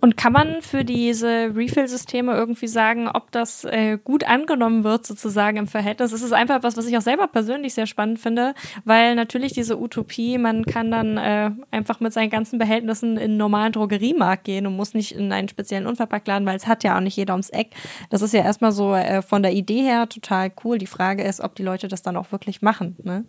Und 0.00 0.16
kann 0.16 0.32
man 0.32 0.62
für 0.62 0.84
diese 0.84 1.52
Refill-Systeme 1.54 2.34
irgendwie 2.34 2.68
sagen, 2.68 3.08
ob 3.08 3.32
das 3.32 3.64
äh, 3.64 3.98
gut 4.02 4.24
angenommen 4.24 4.84
wird, 4.84 5.06
sozusagen 5.06 5.56
im 5.56 5.66
Verhältnis? 5.66 6.12
Es 6.12 6.22
ist 6.22 6.32
einfach 6.32 6.56
etwas, 6.56 6.76
was 6.76 6.86
ich 6.86 6.96
auch 6.96 7.02
selber 7.02 7.26
persönlich 7.26 7.74
sehr 7.74 7.86
spannend 7.86 8.18
finde, 8.18 8.54
weil 8.84 9.14
natürlich 9.14 9.52
diese 9.52 9.78
Utopie, 9.78 10.38
man 10.38 10.64
kann 10.64 10.90
dann 10.90 11.16
äh, 11.16 11.50
einfach 11.70 12.00
mit 12.00 12.12
seinen 12.12 12.30
ganzen 12.30 12.58
Behältnissen 12.58 13.16
in 13.16 13.22
einen 13.24 13.36
normalen 13.36 13.72
Drogeriemarkt 13.72 14.44
gehen 14.44 14.66
und 14.66 14.76
muss 14.76 14.94
nicht 14.94 15.12
in 15.12 15.32
einen 15.32 15.48
speziellen 15.48 15.86
Unverpacktladen, 15.86 16.46
weil 16.46 16.56
es 16.56 16.66
hat 16.66 16.84
ja 16.84 16.96
auch 16.96 17.00
nicht 17.00 17.16
jeder 17.16 17.34
ums 17.34 17.50
Eck. 17.50 17.70
Das 18.10 18.22
ist 18.22 18.32
ja 18.32 18.42
erstmal 18.42 18.72
so 18.72 18.94
äh, 18.94 19.22
von 19.22 19.42
der 19.42 19.52
Idee 19.52 19.82
her 19.82 20.08
total 20.08 20.52
cool. 20.64 20.78
Die 20.78 20.86
Frage 20.86 21.24
ist, 21.24 21.40
ob 21.40 21.54
die 21.54 21.62
Leute 21.62 21.88
das 21.88 22.02
dann 22.02 22.16
auch 22.16 22.32
wirklich 22.32 22.62
machen. 22.62 22.96
Ne? 23.02 23.24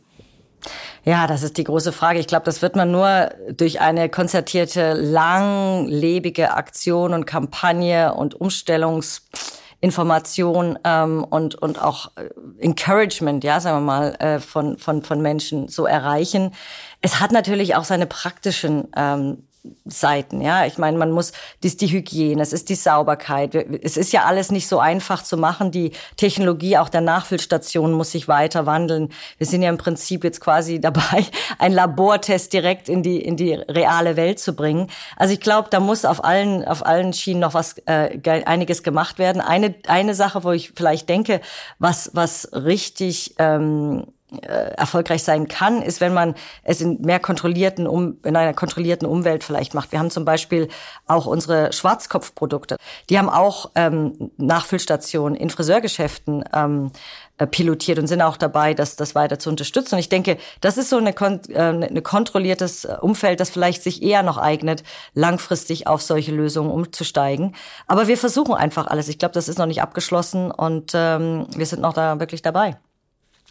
Ja, 1.05 1.27
das 1.27 1.43
ist 1.43 1.57
die 1.57 1.63
große 1.63 1.91
Frage. 1.91 2.19
Ich 2.19 2.27
glaube, 2.27 2.45
das 2.45 2.61
wird 2.61 2.75
man 2.75 2.91
nur 2.91 3.31
durch 3.51 3.81
eine 3.81 4.09
konzertierte, 4.09 4.93
langlebige 4.93 6.53
Aktion 6.53 7.13
und 7.13 7.25
Kampagne 7.25 8.13
und 8.13 8.39
Umstellungsinformation 8.39 10.77
ähm, 10.83 11.23
und, 11.23 11.55
und 11.55 11.81
auch 11.81 12.11
äh, 12.15 12.29
Encouragement, 12.59 13.43
ja, 13.43 13.59
sagen 13.59 13.77
wir 13.77 13.81
mal, 13.81 14.13
äh, 14.19 14.39
von, 14.39 14.77
von, 14.77 15.01
von 15.03 15.19
Menschen 15.21 15.67
so 15.67 15.85
erreichen. 15.85 16.53
Es 17.01 17.19
hat 17.19 17.31
natürlich 17.31 17.75
auch 17.75 17.85
seine 17.85 18.05
praktischen 18.05 18.89
ähm, 18.95 19.48
Seiten. 19.85 20.39
Ja, 20.41 20.65
ich 20.65 20.77
meine, 20.77 20.97
man 20.97 21.11
muss, 21.11 21.31
das 21.61 21.71
ist 21.71 21.81
die 21.81 21.91
Hygiene, 21.91 22.41
es 22.41 22.53
ist 22.53 22.69
die 22.69 22.75
Sauberkeit. 22.75 23.55
Es 23.55 23.97
ist 23.97 24.13
ja 24.13 24.23
alles 24.23 24.51
nicht 24.51 24.67
so 24.67 24.79
einfach 24.79 25.21
zu 25.21 25.35
machen. 25.35 25.71
Die 25.71 25.91
Technologie 26.15 26.77
auch 26.77 26.87
der 26.87 27.01
Nachfüllstation 27.01 27.91
muss 27.91 28.11
sich 28.11 28.27
weiter 28.29 28.65
wandeln. 28.65 29.09
Wir 29.37 29.47
sind 29.47 29.61
ja 29.61 29.69
im 29.69 29.77
Prinzip 29.77 30.23
jetzt 30.23 30.39
quasi 30.39 30.79
dabei, 30.81 31.25
einen 31.57 31.75
Labortest 31.75 32.53
direkt 32.53 32.87
in 32.87 33.03
die 33.03 33.21
in 33.21 33.35
die 33.35 33.53
reale 33.53 34.15
Welt 34.15 34.39
zu 34.39 34.53
bringen. 34.53 34.87
Also 35.17 35.33
ich 35.33 35.41
glaube, 35.41 35.67
da 35.69 35.79
muss 35.79 36.05
auf 36.05 36.23
allen 36.23 36.63
auf 36.65 36.85
allen 36.85 37.11
Schienen 37.11 37.41
noch 37.41 37.53
was 37.53 37.77
äh, 37.85 38.17
einiges 38.45 38.83
gemacht 38.83 39.19
werden. 39.19 39.41
Eine 39.41 39.75
eine 39.87 40.15
Sache, 40.15 40.43
wo 40.45 40.51
ich 40.51 40.71
vielleicht 40.75 41.09
denke, 41.09 41.41
was 41.79 42.11
was 42.13 42.49
richtig 42.53 43.35
ähm, 43.39 44.05
äh, 44.05 44.18
erfolgreich 44.41 45.23
sein 45.23 45.47
kann, 45.47 45.81
ist, 45.81 46.01
wenn 46.01 46.13
man 46.13 46.35
es 46.63 46.81
in 46.81 47.01
mehr 47.01 47.19
kontrollierten, 47.19 47.87
um, 47.87 48.17
in 48.23 48.35
einer 48.35 48.53
kontrollierten 48.53 49.07
Umwelt 49.07 49.43
vielleicht 49.43 49.73
macht. 49.73 49.91
Wir 49.91 49.99
haben 49.99 50.11
zum 50.11 50.25
Beispiel 50.25 50.67
auch 51.07 51.25
unsere 51.25 51.73
Schwarzkopfprodukte. 51.73 52.77
Die 53.09 53.17
haben 53.17 53.29
auch 53.29 53.71
ähm, 53.75 54.31
Nachfüllstationen 54.37 55.35
in 55.35 55.49
Friseurgeschäften 55.49 56.43
ähm, 56.53 56.91
äh, 57.39 57.47
pilotiert 57.47 57.97
und 57.99 58.07
sind 58.07 58.21
auch 58.21 58.35
dabei, 58.35 58.73
das, 58.73 58.97
das 58.97 59.15
weiter 59.15 59.39
zu 59.39 59.49
unterstützen. 59.49 59.95
Und 59.95 59.99
ich 59.99 60.09
denke, 60.09 60.37
das 60.59 60.77
ist 60.77 60.89
so 60.89 60.97
eine, 60.97 61.11
äh, 61.11 61.57
eine 61.57 62.01
kontrolliertes 62.01 62.85
Umfeld, 63.01 63.39
das 63.39 63.49
vielleicht 63.49 63.81
sich 63.81 64.03
eher 64.03 64.23
noch 64.23 64.37
eignet, 64.37 64.83
langfristig 65.13 65.87
auf 65.87 66.01
solche 66.01 66.33
Lösungen 66.33 66.69
umzusteigen. 66.69 67.55
Aber 67.87 68.07
wir 68.07 68.17
versuchen 68.17 68.53
einfach 68.53 68.87
alles. 68.87 69.07
Ich 69.07 69.19
glaube, 69.19 69.33
das 69.33 69.47
ist 69.47 69.57
noch 69.57 69.67
nicht 69.67 69.81
abgeschlossen 69.81 70.51
und 70.51 70.91
ähm, 70.93 71.47
wir 71.55 71.65
sind 71.65 71.81
noch 71.81 71.93
da 71.93 72.19
wirklich 72.19 72.41
dabei. 72.41 72.77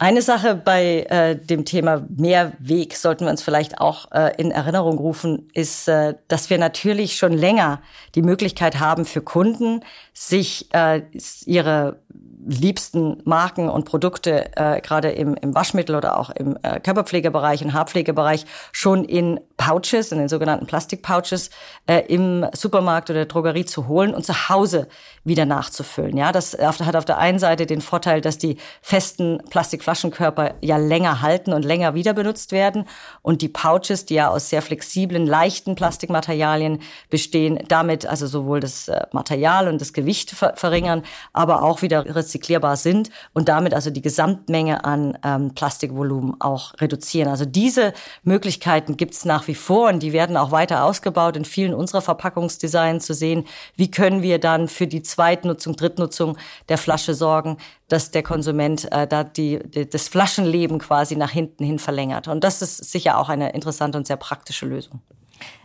Eine 0.00 0.22
Sache 0.22 0.54
bei 0.54 1.06
äh, 1.08 1.34
dem 1.34 1.64
Thema 1.64 2.06
Mehrweg 2.08 2.94
sollten 2.94 3.24
wir 3.24 3.30
uns 3.30 3.42
vielleicht 3.42 3.80
auch 3.80 4.12
äh, 4.12 4.32
in 4.40 4.52
Erinnerung 4.52 4.96
rufen, 4.96 5.48
ist, 5.54 5.88
äh, 5.88 6.14
dass 6.28 6.50
wir 6.50 6.58
natürlich 6.58 7.16
schon 7.16 7.32
länger 7.32 7.82
die 8.14 8.22
Möglichkeit 8.22 8.78
haben 8.78 9.04
für 9.04 9.22
Kunden, 9.22 9.80
sich 10.12 10.72
äh, 10.72 11.02
ihre 11.46 11.98
liebsten 12.46 13.20
Marken 13.24 13.68
und 13.68 13.84
Produkte, 13.84 14.50
äh, 14.56 14.80
gerade 14.80 15.10
im, 15.10 15.34
im 15.34 15.54
Waschmittel 15.54 15.94
oder 15.96 16.18
auch 16.18 16.30
im 16.30 16.56
äh, 16.62 16.80
Körperpflegebereich 16.80 17.64
und 17.64 17.72
Haarpflegebereich, 17.72 18.46
schon 18.72 19.04
in 19.04 19.40
Pouches, 19.56 20.12
in 20.12 20.18
den 20.18 20.28
sogenannten 20.28 20.66
Plastikpouches, 20.66 21.50
äh, 21.86 22.00
im 22.06 22.46
Supermarkt 22.54 23.10
oder 23.10 23.26
Drogerie 23.26 23.64
zu 23.64 23.88
holen 23.88 24.14
und 24.14 24.24
zu 24.24 24.48
Hause 24.48 24.88
wieder 25.24 25.46
nachzufüllen. 25.46 26.16
Ja, 26.16 26.32
das 26.32 26.56
hat 26.58 26.96
auf 26.96 27.04
der 27.04 27.18
einen 27.18 27.38
Seite 27.38 27.66
den 27.66 27.80
Vorteil, 27.80 28.20
dass 28.20 28.38
die 28.38 28.56
festen 28.82 29.42
Plastikflaschenkörper 29.50 30.54
ja 30.60 30.76
länger 30.76 31.22
halten 31.22 31.52
und 31.52 31.64
länger 31.64 31.94
wieder 31.94 32.14
benutzt 32.14 32.52
werden 32.52 32.86
und 33.22 33.42
die 33.42 33.48
Pouches, 33.48 34.06
die 34.06 34.14
ja 34.14 34.28
aus 34.28 34.48
sehr 34.48 34.62
flexiblen, 34.62 35.26
leichten 35.26 35.74
Plastikmaterialien 35.74 36.80
bestehen, 37.10 37.58
damit 37.68 38.06
also 38.06 38.26
sowohl 38.26 38.60
das 38.60 38.88
äh, 38.88 39.06
Material 39.12 39.68
und 39.68 39.80
das 39.80 39.92
Gewicht 39.92 40.30
ver 40.30 40.54
verringern, 40.56 41.02
aber 41.32 41.62
auch 41.62 41.82
wieder 41.82 42.06
rezyklierbar 42.28 42.76
sind 42.76 43.10
und 43.32 43.48
damit 43.48 43.74
also 43.74 43.90
die 43.90 44.02
Gesamtmenge 44.02 44.84
an 44.84 45.18
ähm, 45.24 45.54
Plastikvolumen 45.54 46.40
auch 46.40 46.74
reduzieren. 46.80 47.28
Also 47.28 47.44
diese 47.44 47.94
Möglichkeiten 48.22 48.96
gibt 48.96 49.14
es 49.14 49.24
nach 49.24 49.48
wie 49.48 49.54
vor 49.54 49.88
und 49.88 50.00
die 50.00 50.12
werden 50.12 50.36
auch 50.36 50.50
weiter 50.50 50.84
ausgebaut 50.84 51.36
in 51.36 51.44
vielen 51.44 51.74
unserer 51.74 52.02
Verpackungsdesigns 52.02 53.06
zu 53.06 53.14
sehen, 53.14 53.44
wie 53.76 53.90
können 53.90 54.22
wir 54.22 54.38
dann 54.38 54.68
für 54.68 54.86
die 54.86 55.02
Zweitnutzung, 55.02 55.76
Drittnutzung 55.76 56.36
der 56.68 56.78
Flasche 56.78 57.14
sorgen, 57.14 57.56
dass 57.88 58.10
der 58.10 58.22
Konsument 58.22 58.90
äh, 58.92 59.06
da 59.06 59.24
die, 59.24 59.58
die, 59.64 59.88
das 59.88 60.08
Flaschenleben 60.08 60.78
quasi 60.78 61.16
nach 61.16 61.30
hinten 61.30 61.64
hin 61.64 61.78
verlängert. 61.78 62.28
Und 62.28 62.44
das 62.44 62.60
ist 62.60 62.90
sicher 62.90 63.18
auch 63.18 63.28
eine 63.28 63.52
interessante 63.52 63.96
und 63.96 64.06
sehr 64.06 64.16
praktische 64.16 64.66
Lösung 64.66 65.00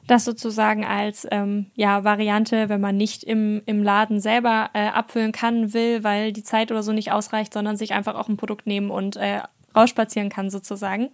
das 0.08 0.26
sozusagen 0.26 0.86
als 0.86 1.28
ähm, 1.32 1.68
ja, 1.76 2.04
Variante, 2.04 2.70
wenn 2.70 2.82
man 2.82 2.98
nicht 2.98 3.24
im, 3.24 3.62
im 3.66 3.84
Laden 3.84 4.20
selber 4.20 4.70
äh, 4.74 4.88
abfüllen 4.88 5.32
kann, 5.32 5.74
will, 5.74 6.04
weil 6.04 6.34
die 6.34 6.44
Zeit 6.44 6.72
oder 6.72 6.84
so 6.84 6.92
nicht 6.92 7.12
ausreicht, 7.12 7.54
sondern 7.54 7.78
sich 7.78 7.94
einfach 7.94 8.16
auch 8.16 8.28
ein 8.28 8.38
Produkt 8.38 8.68
nehmen 8.68 8.92
und 8.92 9.16
äh, 9.16 9.42
rausspazieren 9.76 10.30
kann 10.30 10.50
sozusagen. 10.50 11.10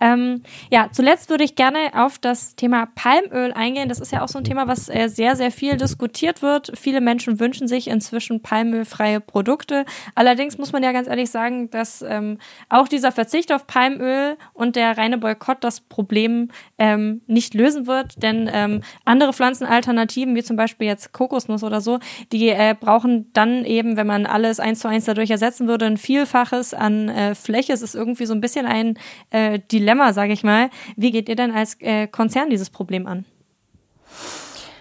Ähm, 0.00 0.42
ja, 0.70 0.88
zuletzt 0.92 1.30
würde 1.30 1.44
ich 1.44 1.54
gerne 1.54 1.78
auf 1.94 2.18
das 2.18 2.56
Thema 2.56 2.86
Palmöl 2.94 3.52
eingehen. 3.52 3.88
Das 3.88 4.00
ist 4.00 4.12
ja 4.12 4.22
auch 4.22 4.28
so 4.28 4.38
ein 4.38 4.44
Thema, 4.44 4.68
was 4.68 4.88
äh, 4.88 5.08
sehr, 5.08 5.36
sehr 5.36 5.50
viel 5.50 5.76
diskutiert 5.76 6.42
wird. 6.42 6.72
Viele 6.78 7.00
Menschen 7.00 7.40
wünschen 7.40 7.68
sich 7.68 7.88
inzwischen 7.88 8.42
palmölfreie 8.42 9.20
Produkte. 9.20 9.84
Allerdings 10.14 10.58
muss 10.58 10.72
man 10.72 10.82
ja 10.82 10.92
ganz 10.92 11.08
ehrlich 11.08 11.30
sagen, 11.30 11.70
dass 11.70 12.02
ähm, 12.02 12.38
auch 12.68 12.88
dieser 12.88 13.12
Verzicht 13.12 13.52
auf 13.52 13.66
Palmöl 13.66 14.36
und 14.52 14.76
der 14.76 14.96
reine 14.96 15.18
Boykott 15.18 15.62
das 15.62 15.80
Problem 15.80 16.50
ähm, 16.78 17.22
nicht 17.26 17.54
lösen 17.54 17.86
wird, 17.86 18.22
denn 18.22 18.50
ähm, 18.52 18.82
andere 19.04 19.32
Pflanzenalternativen, 19.32 20.34
wie 20.34 20.42
zum 20.42 20.56
Beispiel 20.56 20.86
jetzt 20.86 21.12
Kokosnuss 21.12 21.62
oder 21.62 21.80
so, 21.80 21.98
die 22.32 22.48
äh, 22.48 22.74
brauchen 22.78 23.30
dann 23.32 23.64
eben, 23.64 23.96
wenn 23.96 24.06
man 24.06 24.26
alles 24.26 24.60
eins 24.60 24.80
zu 24.80 24.88
eins 24.88 25.04
dadurch 25.04 25.30
ersetzen 25.30 25.68
würde, 25.68 25.86
ein 25.86 25.96
Vielfaches 25.96 26.74
an 26.74 27.08
äh, 27.08 27.34
Fläche. 27.34 27.72
Es 27.72 27.82
ist 27.82 27.94
irgendwie 27.98 28.26
so 28.26 28.32
ein 28.32 28.40
bisschen 28.40 28.64
ein 28.64 28.98
äh, 29.30 29.58
Dilemma, 29.70 30.12
sage 30.12 30.32
ich 30.32 30.42
mal. 30.42 30.70
Wie 30.96 31.10
geht 31.10 31.28
ihr 31.28 31.36
denn 31.36 31.50
als 31.50 31.80
äh, 31.80 32.06
Konzern 32.06 32.48
dieses 32.48 32.70
Problem 32.70 33.06
an? 33.06 33.24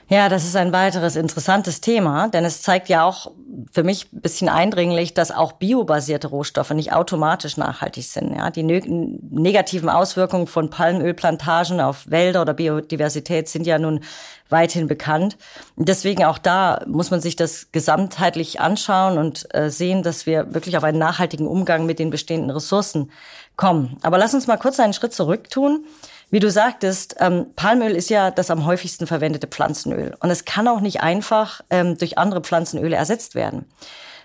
Ja, 0.10 0.30
das 0.30 0.46
ist 0.46 0.56
ein 0.56 0.72
weiteres 0.72 1.17
interessantes 1.17 1.82
Thema, 1.82 2.30
denn 2.30 2.46
es 2.46 2.62
zeigt 2.62 2.88
ja 2.88 3.04
auch 3.04 3.32
für 3.74 3.84
mich 3.84 4.08
ein 4.13 4.22
bisschen 4.22 4.48
eindringlich, 4.48 5.13
dass 5.13 5.32
auch 5.32 5.54
biobasierte 5.54 6.28
Rohstoffe 6.28 6.70
nicht 6.72 6.93
automatisch 6.93 7.58
nachhaltig 7.58 8.06
sind. 8.06 8.34
Ja, 8.34 8.50
die 8.50 8.63
negativen 8.63 9.89
Auswirkungen 9.89 10.48
von 10.48 10.70
Palmölplantagen 10.70 11.82
auf 11.82 12.10
Wälder 12.10 12.43
oder 12.43 12.54
Biodiversität 12.54 13.50
sind 13.50 13.67
ja 13.67 13.80
nun 13.80 14.00
weithin 14.48 14.88
bekannt. 14.88 15.38
Deswegen 15.76 16.24
auch 16.24 16.38
da 16.38 16.86
muss 16.88 17.12
man 17.12 17.20
sich 17.20 17.36
das 17.36 17.74
gesamtheitlich 17.74 18.62
anschauen 18.62 19.17
und 19.17 19.54
äh, 19.54 19.70
sehen, 19.70 20.04
dass 20.04 20.26
wir 20.26 20.54
wirklich 20.54 20.78
auf 20.78 20.86
einen 20.86 21.00
nachhaltigen 21.00 21.48
Umgang 21.48 21.86
mit 21.86 22.00
den 22.00 22.12
bestehenden 22.12 22.52
Ressourcen 22.52 23.12
kommen. 23.58 23.98
Aber 24.04 24.17
lass 24.17 24.34
uns 24.34 24.48
mal 24.48 24.58
kurz 24.58 24.80
einen 24.80 24.93
Schritt 24.93 25.13
zurück 25.13 25.50
tun. 25.50 25.86
Wie 26.30 26.40
du 26.40 26.52
sagtest, 26.52 27.16
ähm, 27.20 27.48
Palmöl 27.56 27.92
ist 27.92 28.10
ja 28.10 28.32
das 28.32 28.52
am 28.52 28.66
häufigsten 28.66 29.08
verwendete 29.08 29.48
Pflanzenöl. 29.48 30.16
Und 30.20 30.30
es 30.30 30.44
kann 30.44 30.68
auch 30.68 30.82
nicht 30.82 31.02
einfach 31.02 31.62
ähm, 31.70 31.98
durch 31.98 32.18
andere 32.18 32.42
Pflanzenöle 32.42 32.96
ersetzt 32.98 33.34
werden. 33.34 33.66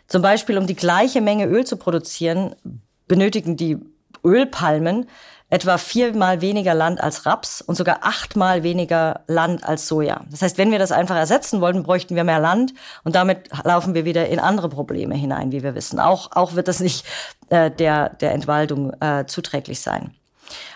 Zum 0.08 0.20
Beispiel, 0.20 0.58
um 0.58 0.66
die 0.66 0.74
gleiche 0.74 1.20
Menge 1.20 1.46
Öl 1.46 1.64
zu 1.64 1.76
produzieren, 1.76 2.56
benötigen 3.06 3.56
die 3.56 3.78
Ölpalmen 4.24 5.06
etwa 5.48 5.76
viermal 5.76 6.40
weniger 6.40 6.74
Land 6.74 7.00
als 7.00 7.26
Raps 7.26 7.60
und 7.60 7.74
sogar 7.74 7.98
achtmal 8.02 8.62
weniger 8.62 9.20
Land 9.26 9.64
als 9.64 9.86
Soja. 9.86 10.22
Das 10.30 10.40
heißt, 10.40 10.56
wenn 10.56 10.70
wir 10.70 10.78
das 10.78 10.92
einfach 10.92 11.16
ersetzen 11.16 11.60
wollten, 11.60 11.82
bräuchten 11.82 12.16
wir 12.16 12.24
mehr 12.24 12.40
Land 12.40 12.72
und 13.04 13.14
damit 13.14 13.50
laufen 13.62 13.92
wir 13.92 14.06
wieder 14.06 14.28
in 14.28 14.40
andere 14.40 14.70
Probleme 14.70 15.14
hinein, 15.14 15.52
wie 15.52 15.62
wir 15.62 15.74
wissen. 15.74 16.00
Auch, 16.00 16.32
auch 16.32 16.54
wird 16.54 16.68
das 16.68 16.80
nicht 16.80 17.04
äh, 17.50 17.70
der, 17.70 18.08
der 18.08 18.32
Entwaldung 18.32 18.94
äh, 19.00 19.26
zuträglich 19.26 19.82
sein. 19.82 20.14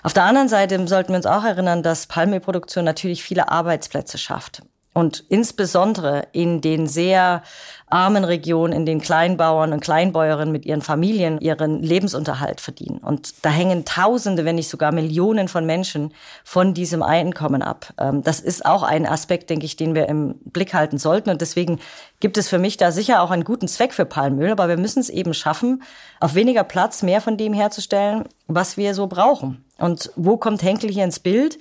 Auf 0.02 0.12
der 0.12 0.24
anderen 0.24 0.48
Seite 0.48 0.86
sollten 0.88 1.10
wir 1.10 1.16
uns 1.16 1.26
auch 1.26 1.44
erinnern, 1.44 1.82
dass 1.82 2.06
Palmölproduktion 2.06 2.84
natürlich 2.84 3.22
viele 3.22 3.48
Arbeitsplätze 3.50 4.18
schafft. 4.18 4.62
Und 4.96 5.24
insbesondere 5.28 6.28
in 6.32 6.62
den 6.62 6.86
sehr 6.86 7.42
armen 7.86 8.24
Regionen, 8.24 8.72
in 8.72 8.86
den 8.86 9.02
Kleinbauern 9.02 9.74
und 9.74 9.80
Kleinbäuerinnen 9.80 10.50
mit 10.50 10.64
ihren 10.64 10.80
Familien 10.80 11.38
ihren 11.38 11.82
Lebensunterhalt 11.82 12.62
verdienen. 12.62 13.00
Und 13.00 13.44
da 13.44 13.50
hängen 13.50 13.84
Tausende, 13.84 14.46
wenn 14.46 14.54
nicht 14.54 14.70
sogar 14.70 14.92
Millionen 14.92 15.48
von 15.48 15.66
Menschen 15.66 16.14
von 16.44 16.72
diesem 16.72 17.02
Einkommen 17.02 17.60
ab. 17.60 17.92
Ähm, 17.98 18.22
das 18.22 18.40
ist 18.40 18.64
auch 18.64 18.82
ein 18.82 19.04
Aspekt, 19.04 19.50
denke 19.50 19.66
ich, 19.66 19.76
den 19.76 19.94
wir 19.94 20.08
im 20.08 20.36
Blick 20.46 20.72
halten 20.72 20.96
sollten. 20.96 21.28
Und 21.28 21.42
deswegen 21.42 21.78
gibt 22.20 22.38
es 22.38 22.48
für 22.48 22.58
mich 22.58 22.78
da 22.78 22.90
sicher 22.90 23.20
auch 23.20 23.30
einen 23.30 23.44
guten 23.44 23.68
Zweck 23.68 23.92
für 23.92 24.06
Palmöl. 24.06 24.50
Aber 24.50 24.66
wir 24.70 24.78
müssen 24.78 25.00
es 25.00 25.10
eben 25.10 25.34
schaffen, 25.34 25.82
auf 26.20 26.34
weniger 26.34 26.64
Platz 26.64 27.02
mehr 27.02 27.20
von 27.20 27.36
dem 27.36 27.52
herzustellen, 27.52 28.24
was 28.46 28.78
wir 28.78 28.94
so 28.94 29.08
brauchen. 29.08 29.65
Und 29.78 30.10
wo 30.16 30.36
kommt 30.36 30.62
Henkel 30.62 30.90
hier 30.90 31.04
ins 31.04 31.20
Bild? 31.20 31.58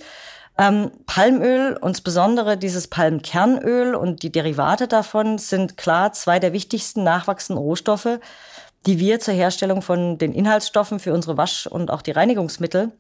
Ähm, 0.58 0.92
Palmöl, 1.06 1.78
insbesondere 1.84 2.58
dieses 2.58 2.88
Palmkernöl 2.88 3.94
und 3.94 4.24
die 4.24 4.32
Derivate 4.32 4.88
davon 4.88 5.38
sind 5.38 5.76
klar 5.76 6.14
zwei 6.14 6.40
der 6.40 6.54
wichtigsten 6.54 7.04
nachwachsenden 7.04 7.62
Rohstoffe, 7.62 8.20
die 8.86 9.00
wir 9.00 9.20
zur 9.20 9.34
Herstellung 9.34 9.82
von 9.82 10.18
den 10.18 10.34
Inhaltsstoffen 10.34 11.00
für 11.00 11.14
unsere 11.14 11.38
Wasch- 11.38 11.68
und 11.68 11.92
auch 11.92 12.02
die 12.02 12.12
Reinigungsmittel, 12.12 12.92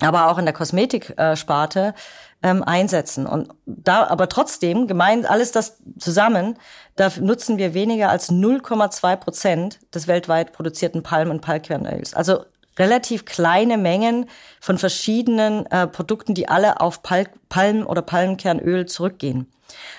aber 0.00 0.28
auch 0.28 0.38
in 0.38 0.44
der 0.44 0.54
Kosmetiksparte 0.54 1.94
ähm, 2.42 2.64
einsetzen. 2.64 3.26
Und 3.26 3.50
da, 3.66 4.06
aber 4.08 4.28
trotzdem, 4.28 4.88
gemeint 4.88 5.30
alles 5.30 5.52
das 5.52 5.78
zusammen, 5.98 6.58
da 6.96 7.12
nutzen 7.20 7.58
wir 7.58 7.74
weniger 7.74 8.10
als 8.10 8.30
0,2 8.30 9.16
Prozent 9.16 9.78
des 9.94 10.08
weltweit 10.08 10.52
produzierten 10.52 11.04
Palm- 11.04 11.30
und 11.30 11.42
Palmkernöls. 11.42 12.14
Also 12.14 12.44
relativ 12.78 13.24
kleine 13.24 13.76
Mengen 13.78 14.26
von 14.60 14.78
verschiedenen 14.78 15.66
äh, 15.66 15.86
Produkten, 15.86 16.34
die 16.34 16.48
alle 16.48 16.80
auf 16.80 17.02
Pal 17.02 17.26
Palm- 17.48 17.86
oder 17.86 18.02
Palmkernöl 18.02 18.86
zurückgehen. 18.86 19.46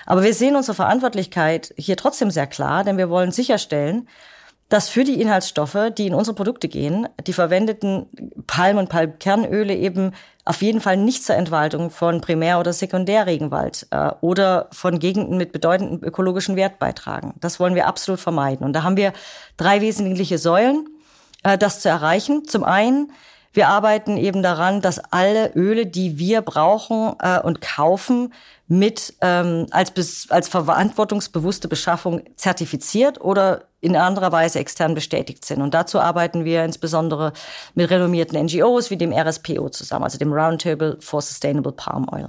Aber 0.06 0.22
wir 0.22 0.34
sehen 0.34 0.56
unsere 0.56 0.74
Verantwortlichkeit 0.74 1.74
hier 1.76 1.96
trotzdem 1.96 2.30
sehr 2.30 2.46
klar, 2.46 2.84
denn 2.84 2.98
wir 2.98 3.10
wollen 3.10 3.32
sicherstellen, 3.32 4.08
dass 4.68 4.88
für 4.88 5.02
die 5.02 5.20
Inhaltsstoffe, 5.20 5.90
die 5.98 6.06
in 6.06 6.14
unsere 6.14 6.36
Produkte 6.36 6.68
gehen, 6.68 7.08
die 7.26 7.32
verwendeten 7.32 8.06
Palm- 8.46 8.78
und 8.78 8.88
Palmkernöle 8.88 9.74
eben 9.74 10.12
auf 10.44 10.62
jeden 10.62 10.80
Fall 10.80 10.96
nicht 10.96 11.24
zur 11.24 11.34
Entwaldung 11.34 11.90
von 11.90 12.20
Primär- 12.20 12.60
oder 12.60 12.72
Sekundärregenwald 12.72 13.88
äh, 13.90 14.12
oder 14.20 14.68
von 14.72 14.98
Gegenden 14.98 15.36
mit 15.36 15.52
bedeutendem 15.52 16.02
ökologischen 16.02 16.56
Wert 16.56 16.78
beitragen. 16.78 17.34
Das 17.40 17.60
wollen 17.60 17.74
wir 17.74 17.86
absolut 17.86 18.20
vermeiden. 18.20 18.64
Und 18.64 18.72
da 18.72 18.84
haben 18.84 18.96
wir 18.96 19.12
drei 19.56 19.80
wesentliche 19.80 20.38
Säulen, 20.38 20.88
das 21.42 21.80
zu 21.80 21.88
erreichen. 21.88 22.46
Zum 22.46 22.64
einen 22.64 23.12
wir 23.52 23.68
arbeiten 23.68 24.16
eben 24.16 24.42
daran, 24.42 24.80
dass 24.80 25.00
alle 25.10 25.52
Öle, 25.54 25.86
die 25.86 26.18
wir 26.18 26.40
brauchen 26.42 27.14
äh, 27.20 27.40
und 27.40 27.60
kaufen, 27.60 28.32
mit 28.68 29.14
ähm, 29.20 29.66
als, 29.72 30.28
als 30.30 30.48
verantwortungsbewusste 30.48 31.66
Beschaffung 31.66 32.22
zertifiziert 32.36 33.20
oder 33.20 33.64
in 33.80 33.96
anderer 33.96 34.30
Weise 34.30 34.60
extern 34.60 34.94
bestätigt 34.94 35.44
sind. 35.44 35.60
Und 35.60 35.74
dazu 35.74 35.98
arbeiten 35.98 36.44
wir 36.44 36.64
insbesondere 36.64 37.32
mit 37.74 37.90
renommierten 37.90 38.40
NGOs 38.40 38.90
wie 38.90 38.96
dem 38.96 39.12
RSPO 39.12 39.70
zusammen, 39.70 40.04
also 40.04 40.18
dem 40.18 40.32
Roundtable 40.32 40.98
for 41.00 41.20
Sustainable 41.20 41.72
Palm 41.72 42.06
Oil. 42.12 42.28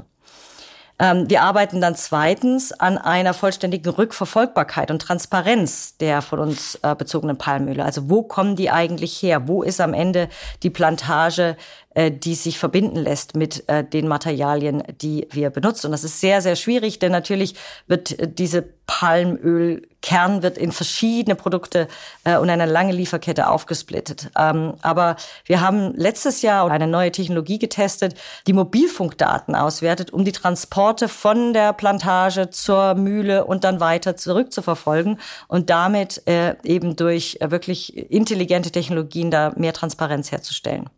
Ähm, 1.01 1.27
wir 1.31 1.41
arbeiten 1.41 1.81
dann 1.81 1.95
zweitens 1.95 2.71
an 2.71 2.99
einer 2.99 3.33
vollständigen 3.33 3.91
Rückverfolgbarkeit 3.91 4.91
und 4.91 5.01
Transparenz 5.01 5.97
der 5.97 6.21
von 6.21 6.37
uns 6.37 6.75
äh, 6.83 6.93
bezogenen 6.95 7.39
Palmöle. 7.39 7.83
Also 7.83 8.07
wo 8.07 8.21
kommen 8.21 8.55
die 8.55 8.69
eigentlich 8.69 9.21
her? 9.23 9.47
Wo 9.47 9.63
ist 9.63 9.81
am 9.81 9.95
Ende 9.95 10.29
die 10.61 10.69
Plantage 10.69 11.57
die 11.95 12.35
sich 12.35 12.57
verbinden 12.57 12.95
lässt 12.95 13.35
mit 13.35 13.67
äh, 13.67 13.83
den 13.83 14.07
Materialien, 14.07 14.81
die 15.01 15.27
wir 15.31 15.49
benutzen. 15.49 15.87
Und 15.87 15.91
das 15.91 16.05
ist 16.05 16.21
sehr, 16.21 16.41
sehr 16.41 16.55
schwierig, 16.55 16.99
denn 16.99 17.11
natürlich 17.11 17.55
wird 17.87 18.17
äh, 18.17 18.29
diese 18.29 18.63
Palmölkern 18.87 20.41
wird 20.43 20.57
in 20.57 20.73
verschiedene 20.73 21.35
Produkte 21.35 21.87
und 22.25 22.49
eine 22.49 22.65
lange 22.65 22.91
Lieferkette 22.91 23.47
aufgesplittet. 23.47 24.29
Ähm, 24.37 24.73
aber 24.81 25.15
wir 25.45 25.61
haben 25.61 25.93
letztes 25.95 26.41
Jahr 26.41 26.69
eine 26.69 26.87
neue 26.87 27.09
Technologie 27.09 27.57
getestet, 27.57 28.15
die 28.47 28.53
Mobilfunkdaten 28.53 29.55
auswertet, 29.55 30.11
um 30.11 30.25
die 30.25 30.33
Transporte 30.33 31.07
von 31.07 31.53
der 31.53 31.71
Plantage 31.71 32.49
zur 32.49 32.95
Mühle 32.95 33.45
und 33.45 33.63
dann 33.63 33.79
weiter 33.79 34.17
zurückzuverfolgen 34.17 35.21
und 35.47 35.69
damit 35.69 36.23
eben 36.27 36.97
durch 36.97 37.37
wirklich 37.41 37.95
intelligente 38.11 38.71
Technologien 38.71 39.31
da 39.31 39.53
mehr 39.55 39.73
Transparenz 39.73 40.33
herzustellen. 40.33 40.89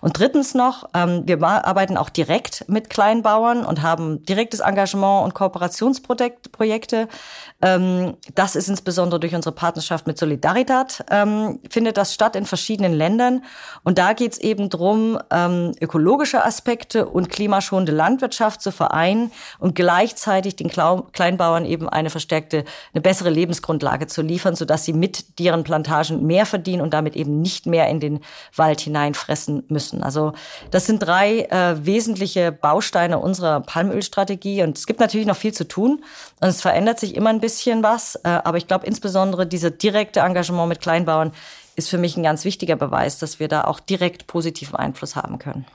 Und 0.00 0.18
drittens 0.18 0.54
noch, 0.54 0.88
ähm, 0.94 1.22
wir 1.26 1.42
arbeiten 1.42 1.96
auch 1.96 2.08
direkt 2.08 2.64
mit 2.68 2.90
Kleinbauern 2.90 3.64
und 3.64 3.82
haben 3.82 4.24
direktes 4.24 4.60
Engagement 4.60 5.24
und 5.24 5.34
Kooperationsprojekte. 5.34 7.08
Ähm, 7.62 8.16
das 8.34 8.56
ist 8.56 8.68
insbesondere 8.68 9.20
durch 9.20 9.34
unsere 9.34 9.54
Partnerschaft 9.54 10.06
mit 10.06 10.18
Solidaridad, 10.18 11.04
ähm, 11.10 11.60
findet 11.70 11.96
das 11.96 12.14
statt 12.14 12.36
in 12.36 12.46
verschiedenen 12.46 12.92
Ländern. 12.92 13.44
Und 13.82 13.98
da 13.98 14.12
geht 14.12 14.32
es 14.32 14.38
eben 14.38 14.70
drum, 14.70 15.18
ökologische 15.80 16.44
Aspekte 16.44 17.06
und 17.06 17.28
klimaschonende 17.28 17.92
Landwirtschaft 17.92 18.62
zu 18.62 18.72
vereinen 18.72 19.30
und 19.58 19.74
gleichzeitig 19.74 20.56
den 20.56 20.70
Kleinbauern 20.70 21.64
eben 21.64 21.88
eine 21.88 22.10
verstärkte, 22.10 22.64
eine 22.92 23.00
bessere 23.00 23.30
Lebensgrundlage 23.30 24.06
zu 24.06 24.22
liefern, 24.22 24.54
sodass 24.54 24.84
sie 24.84 24.92
mit 24.92 25.40
ihren 25.40 25.64
Plantagen 25.64 26.26
mehr 26.26 26.46
verdienen 26.46 26.82
und 26.82 26.94
damit 26.94 27.16
eben 27.16 27.40
nicht 27.40 27.66
mehr 27.66 27.88
in 27.88 28.00
den 28.00 28.20
Wald 28.54 28.80
hineinfressen 28.80 29.53
setzen 29.54 29.64
müssen. 29.68 30.02
Also 30.02 30.32
das 30.70 30.86
sind 30.86 31.00
drei 31.00 31.42
äh, 31.42 31.84
wesentliche 31.84 32.52
Bausteine 32.52 33.18
unserer 33.18 33.60
Palmölstrategie 33.60 34.62
und 34.62 34.78
es 34.78 34.86
gibt 34.86 35.00
natürlich 35.00 35.26
noch 35.26 35.36
viel 35.36 35.52
zu 35.52 35.66
tun 35.66 36.02
und 36.40 36.48
es 36.48 36.62
verändert 36.62 36.98
sich 36.98 37.14
immer 37.14 37.30
ein 37.30 37.40
bisschen 37.40 37.82
was, 37.82 38.16
äh, 38.16 38.28
aber 38.28 38.56
ich 38.56 38.66
glaube 38.66 38.86
insbesondere 38.86 39.46
dieser 39.46 39.70
direkte 39.70 40.20
Engagement 40.20 40.68
mit 40.68 40.80
Kleinbauern 40.80 41.32
ist 41.76 41.88
für 41.88 41.98
mich 41.98 42.16
ein 42.16 42.22
ganz 42.22 42.44
wichtiger 42.44 42.76
Beweis, 42.76 43.18
dass 43.18 43.40
wir 43.40 43.48
da 43.48 43.64
auch 43.64 43.80
direkt 43.80 44.26
positiven 44.26 44.76
Einfluss 44.76 45.16
haben 45.16 45.38
können. 45.38 45.66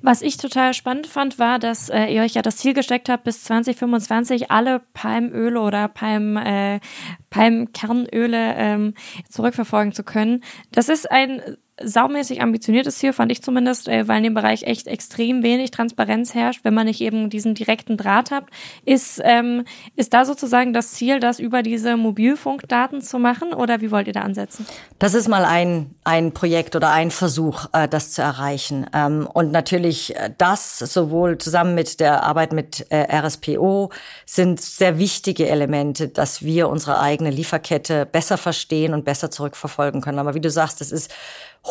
Was 0.00 0.22
ich 0.22 0.38
total 0.38 0.72
spannend 0.72 1.06
fand, 1.06 1.38
war, 1.38 1.58
dass 1.58 1.90
äh, 1.90 2.06
ihr 2.06 2.22
euch 2.22 2.32
ja 2.32 2.40
das 2.40 2.56
Ziel 2.56 2.72
gesteckt 2.72 3.10
habt, 3.10 3.24
bis 3.24 3.44
2025 3.44 4.50
alle 4.50 4.80
Palmöle 4.94 5.60
oder 5.60 5.88
Palm, 5.88 6.38
äh, 6.38 6.80
Palmkernöle 7.28 8.54
ähm, 8.54 8.94
zurückverfolgen 9.28 9.92
zu 9.92 10.04
können. 10.04 10.42
Das 10.72 10.88
ist 10.88 11.10
ein 11.10 11.42
saumäßig 11.82 12.42
ambitioniertes 12.42 12.98
Ziel, 12.98 13.12
fand 13.12 13.32
ich 13.32 13.42
zumindest, 13.42 13.88
äh, 13.88 14.08
weil 14.08 14.18
in 14.18 14.24
dem 14.24 14.34
Bereich 14.34 14.64
echt 14.64 14.86
extrem 14.86 15.42
wenig 15.42 15.70
Transparenz 15.70 16.34
herrscht, 16.34 16.60
wenn 16.64 16.74
man 16.74 16.86
nicht 16.86 17.00
eben 17.00 17.30
diesen 17.30 17.54
direkten 17.54 17.96
Draht 17.96 18.30
hat. 18.30 18.44
Ist, 18.84 19.20
ähm, 19.24 19.64
ist 19.96 20.14
da 20.14 20.24
sozusagen 20.24 20.72
das 20.72 20.92
Ziel, 20.92 21.20
das 21.20 21.38
über 21.38 21.62
diese 21.62 21.96
Mobilfunkdaten 21.96 23.02
zu 23.02 23.18
machen 23.18 23.52
oder 23.52 23.80
wie 23.80 23.90
wollt 23.90 24.06
ihr 24.06 24.12
da 24.12 24.22
ansetzen? 24.22 24.66
Das 24.98 25.14
ist 25.14 25.28
mal 25.28 25.44
ein, 25.44 25.94
ein 26.04 26.32
Projekt 26.32 26.76
oder 26.76 26.90
ein 26.90 27.10
Versuch, 27.10 27.66
äh, 27.72 27.88
das 27.88 28.12
zu 28.12 28.22
erreichen. 28.22 28.86
Ähm, 28.92 29.28
und 29.32 29.52
natürlich 29.52 30.16
äh, 30.16 30.30
das 30.36 30.78
sowohl 30.78 31.38
zusammen 31.38 31.74
mit 31.74 32.00
der 32.00 32.22
Arbeit 32.22 32.52
mit 32.52 32.86
äh, 32.90 33.16
RSPO 33.16 33.90
sind 34.26 34.60
sehr 34.60 34.98
wichtige 34.98 35.48
Elemente, 35.48 36.08
dass 36.08 36.42
wir 36.42 36.68
unsere 36.68 37.00
eigene 37.00 37.30
Lieferkette 37.30 38.06
besser 38.06 38.36
verstehen 38.36 38.94
und 38.94 39.04
besser 39.04 39.30
zurückverfolgen 39.30 40.00
können. 40.00 40.18
Aber 40.18 40.34
wie 40.34 40.40
du 40.40 40.50
sagst, 40.50 40.80
das 40.80 40.92
ist 40.92 41.12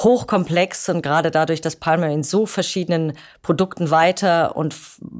hochkomplex 0.04 0.90
und 0.90 1.02
gerade 1.02 1.32
dadurch, 1.32 1.62
dass 1.62 1.76
Palmöl 1.76 2.12
in 2.12 2.24
so 2.24 2.46
verschiedenen 2.46 3.14
Produkten 3.42 3.90
weiter 3.90 4.56
und 4.56 4.76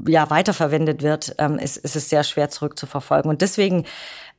ja 0.08 0.30
weiterverwendet 0.30 1.02
wird, 1.02 1.36
ähm, 1.38 1.58
ist, 1.58 1.78
ist 1.78 1.96
es 1.96 2.10
sehr 2.10 2.24
schwer 2.24 2.50
zurückzuverfolgen. 2.50 3.30
Und 3.30 3.42
deswegen 3.42 3.86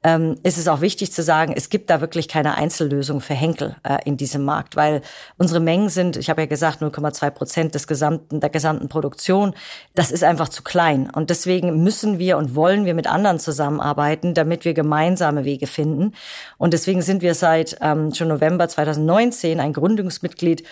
ähm, 0.04 0.36
ist 0.44 0.58
es 0.58 0.68
auch 0.68 0.80
wichtig 0.80 1.12
zu 1.12 1.22
sagen, 1.22 1.52
es 1.56 1.70
gibt 1.70 1.90
da 1.90 2.00
wirklich 2.00 2.28
keine 2.28 2.56
Einzellösung 2.56 3.20
für 3.20 3.34
Henkel 3.34 3.76
äh, 3.82 3.98
in 4.04 4.16
diesem 4.16 4.44
Markt, 4.44 4.76
weil 4.76 5.02
unsere 5.38 5.58
Mengen 5.58 5.88
sind, 5.88 6.16
ich 6.16 6.30
habe 6.30 6.42
ja 6.42 6.46
gesagt, 6.46 6.82
0,2 6.82 7.30
Prozent 7.30 7.74
des 7.74 7.86
gesamten, 7.88 8.40
der 8.40 8.50
gesamten 8.50 8.88
Produktion. 8.88 9.54
Das 9.94 10.12
ist 10.12 10.22
einfach 10.22 10.48
zu 10.48 10.62
klein. 10.62 11.10
Und 11.10 11.30
deswegen 11.30 11.82
müssen 11.82 12.18
wir 12.18 12.38
und 12.38 12.54
wollen 12.54 12.84
wir 12.84 12.94
mit 12.94 13.08
anderen 13.08 13.40
zusammenarbeiten, 13.40 14.34
damit 14.34 14.64
wir 14.64 14.72
gemeinsame 14.72 15.44
Wege 15.44 15.66
finden. 15.66 16.12
Und 16.58 16.74
deswegen 16.74 17.02
sind 17.02 17.20
wir 17.20 17.34
seit 17.34 17.78
ähm, 17.80 18.14
schon 18.14 18.28
November 18.28 18.68
2019 18.68 19.58
ein 19.58 19.72
Gründungsmitglied 19.72 20.62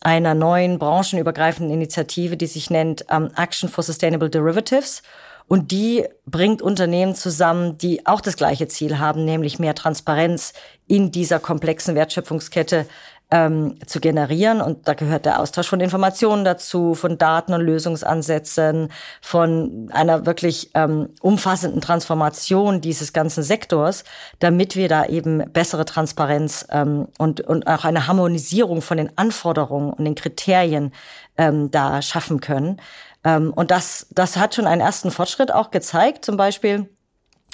einer 0.00 0.34
neuen 0.34 0.78
branchenübergreifenden 0.78 1.72
Initiative, 1.72 2.36
die 2.36 2.46
sich 2.46 2.68
nennt 2.68 3.06
ähm, 3.10 3.30
Action 3.36 3.70
for 3.70 3.82
Sustainable 3.82 4.28
Derivatives. 4.28 5.02
Und 5.46 5.70
die 5.70 6.04
bringt 6.26 6.62
Unternehmen 6.62 7.14
zusammen, 7.14 7.76
die 7.78 8.06
auch 8.06 8.20
das 8.20 8.36
gleiche 8.36 8.66
Ziel 8.66 8.98
haben, 8.98 9.24
nämlich 9.24 9.58
mehr 9.58 9.74
Transparenz 9.74 10.54
in 10.86 11.12
dieser 11.12 11.38
komplexen 11.38 11.94
Wertschöpfungskette 11.94 12.86
ähm, 13.30 13.76
zu 13.86 14.00
generieren. 14.00 14.60
Und 14.60 14.86
da 14.86 14.94
gehört 14.94 15.26
der 15.26 15.40
Austausch 15.40 15.68
von 15.68 15.80
Informationen 15.80 16.44
dazu, 16.44 16.94
von 16.94 17.18
Daten 17.18 17.52
und 17.52 17.62
Lösungsansätzen, 17.62 18.90
von 19.20 19.90
einer 19.92 20.26
wirklich 20.26 20.70
ähm, 20.74 21.08
umfassenden 21.20 21.80
Transformation 21.80 22.80
dieses 22.80 23.12
ganzen 23.12 23.42
Sektors, 23.42 24.04
damit 24.38 24.76
wir 24.76 24.88
da 24.88 25.06
eben 25.06 25.38
bessere 25.52 25.84
Transparenz 25.84 26.66
ähm, 26.70 27.08
und, 27.18 27.40
und 27.40 27.66
auch 27.66 27.84
eine 27.84 28.06
Harmonisierung 28.06 28.82
von 28.82 28.98
den 28.98 29.16
Anforderungen 29.16 29.92
und 29.92 30.04
den 30.04 30.14
Kriterien 30.14 30.92
ähm, 31.36 31.70
da 31.70 32.02
schaffen 32.02 32.40
können. 32.40 32.80
Ähm, 33.24 33.52
und 33.52 33.70
das, 33.70 34.06
das 34.10 34.36
hat 34.36 34.54
schon 34.54 34.66
einen 34.66 34.80
ersten 34.80 35.10
Fortschritt 35.10 35.52
auch 35.52 35.70
gezeigt. 35.70 36.24
Zum 36.24 36.36
Beispiel 36.36 36.88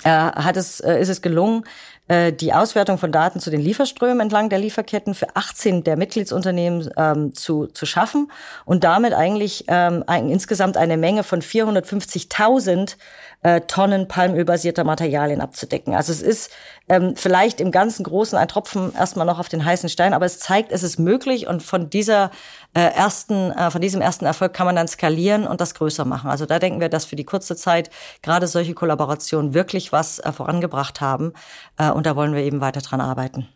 äh, 0.05 0.09
hat 0.11 0.57
es, 0.57 0.81
äh, 0.81 1.01
ist 1.01 1.09
es 1.09 1.23
gelungen, 1.23 1.65
äh, 2.09 2.33
die 2.33 2.53
Auswertung 2.53 2.99
von 2.99 3.13
Daten 3.13 3.39
zu 3.39 3.51
den 3.51 3.61
Lieferströmen 3.61 4.21
entlang 4.21 4.49
der 4.49 4.59
Lieferketten 4.59 5.15
für 5.15 5.37
18 5.37 5.85
der 5.85 5.97
Mitgliedsunternehmen 5.97 6.91
ähm, 6.97 7.35
zu, 7.35 7.67
zu 7.67 7.87
schaffen 7.87 8.33
und 8.65 8.83
damit 8.83 9.13
eigentlich 9.13 9.65
ähm, 9.69 10.03
ein, 10.07 10.29
insgesamt 10.29 10.77
eine 10.77 10.97
Menge 10.97 11.23
von 11.23 11.41
450.000 11.43 12.97
äh, 13.43 13.63
Tonnen 13.63 14.09
palmölbasierter 14.09 14.85
Materialien 14.85 15.41
abzudecken. 15.41 15.95
Also 15.95 16.13
es 16.13 16.23
ist 16.23 16.51
ähm, 16.89 17.15
vielleicht 17.17 17.61
im 17.61 17.71
ganzen 17.71 18.05
Großen 18.05 18.37
ein 18.37 18.49
Tropfen 18.49 18.95
erstmal 18.95 19.27
noch 19.27 19.39
auf 19.39 19.49
den 19.49 19.65
heißen 19.65 19.89
Stein, 19.89 20.13
aber 20.13 20.27
es 20.27 20.39
zeigt, 20.39 20.73
es 20.73 20.83
ist 20.83 20.99
möglich 20.99 21.47
und 21.47 21.63
von 21.63 21.89
dieser 21.89 22.31
äh, 22.75 22.81
ersten, 22.81 23.51
äh, 23.53 23.71
von 23.71 23.81
diesem 23.81 24.03
ersten 24.03 24.27
Erfolg 24.27 24.53
kann 24.53 24.67
man 24.67 24.77
dann 24.77 24.89
skalieren 24.89 25.47
und 25.47 25.61
das 25.61 25.75
größer 25.75 26.05
machen. 26.05 26.31
Also 26.31 26.47
da 26.47 26.59
denken 26.59 26.81
wir, 26.81 26.89
dass 26.89 27.05
für 27.05 27.17
die 27.17 27.25
kurze 27.25 27.57
Zeit 27.57 27.91
gerade 28.23 28.47
solche 28.47 28.75
Kollaborationen 28.75 29.55
wirklich 29.55 29.93
was 29.93 30.19
äh, 30.19 30.33
vorangebracht 30.33 31.01
haben 31.01 31.33
äh, 31.79 31.91
und 31.91 32.07
da 32.07 32.17
wollen 32.17 32.35
wir 32.35 32.43
eben 32.43 32.61
weiter 32.61 32.81
dran 32.81 33.01
arbeiten. 33.01 33.49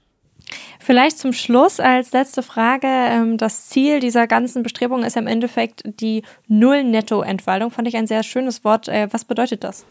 Vielleicht 0.80 1.18
zum 1.18 1.32
Schluss 1.32 1.80
als 1.80 2.12
letzte 2.12 2.42
Frage. 2.42 2.86
Ähm, 2.86 3.38
das 3.38 3.68
Ziel 3.68 4.00
dieser 4.00 4.26
ganzen 4.26 4.62
Bestrebungen 4.62 5.04
ist 5.04 5.16
im 5.16 5.26
Endeffekt 5.26 5.82
die 5.84 6.22
Null-Netto-Entwaldung. 6.48 7.70
Fand 7.70 7.88
ich 7.88 7.96
ein 7.96 8.06
sehr 8.06 8.22
schönes 8.22 8.64
Wort. 8.64 8.88
Äh, 8.88 9.08
was 9.10 9.24
bedeutet 9.24 9.64
das? 9.64 9.86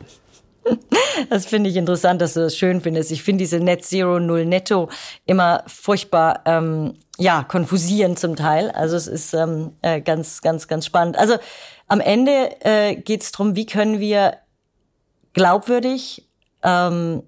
Das 1.30 1.46
finde 1.46 1.70
ich 1.70 1.76
interessant, 1.76 2.22
dass 2.22 2.34
du 2.34 2.40
das 2.40 2.58
schön 2.58 2.82
findest. 2.82 3.12
Ich 3.12 3.24
finde 3.24 3.44
diese 3.44 3.60
Net 3.60 3.86
Zero 3.86 4.20
Null 4.20 4.46
Netto 4.46 4.90
immer 5.26 5.64
furchtbar, 5.68 6.42
ähm, 6.46 6.96
ja, 7.18 7.44
konfusierend 7.44 8.18
zum 8.18 8.36
Teil. 8.36 8.72
Also 8.72 8.96
es 8.96 9.08
ist 9.08 9.34
ähm, 9.34 9.74
äh, 9.82 10.02
ganz, 10.02 10.42
ganz, 10.42 10.68
ganz 10.68 10.86
spannend. 10.86 11.18
Also 11.18 11.36
am 11.88 12.00
Ende 12.00 12.50
äh, 12.62 12.96
geht 12.96 13.22
es 13.22 13.32
darum, 13.32 13.56
wie 13.56 13.66
können 13.66 14.00
wir 14.00 14.38
glaubwürdig, 15.34 16.28
ähm, 16.64 17.24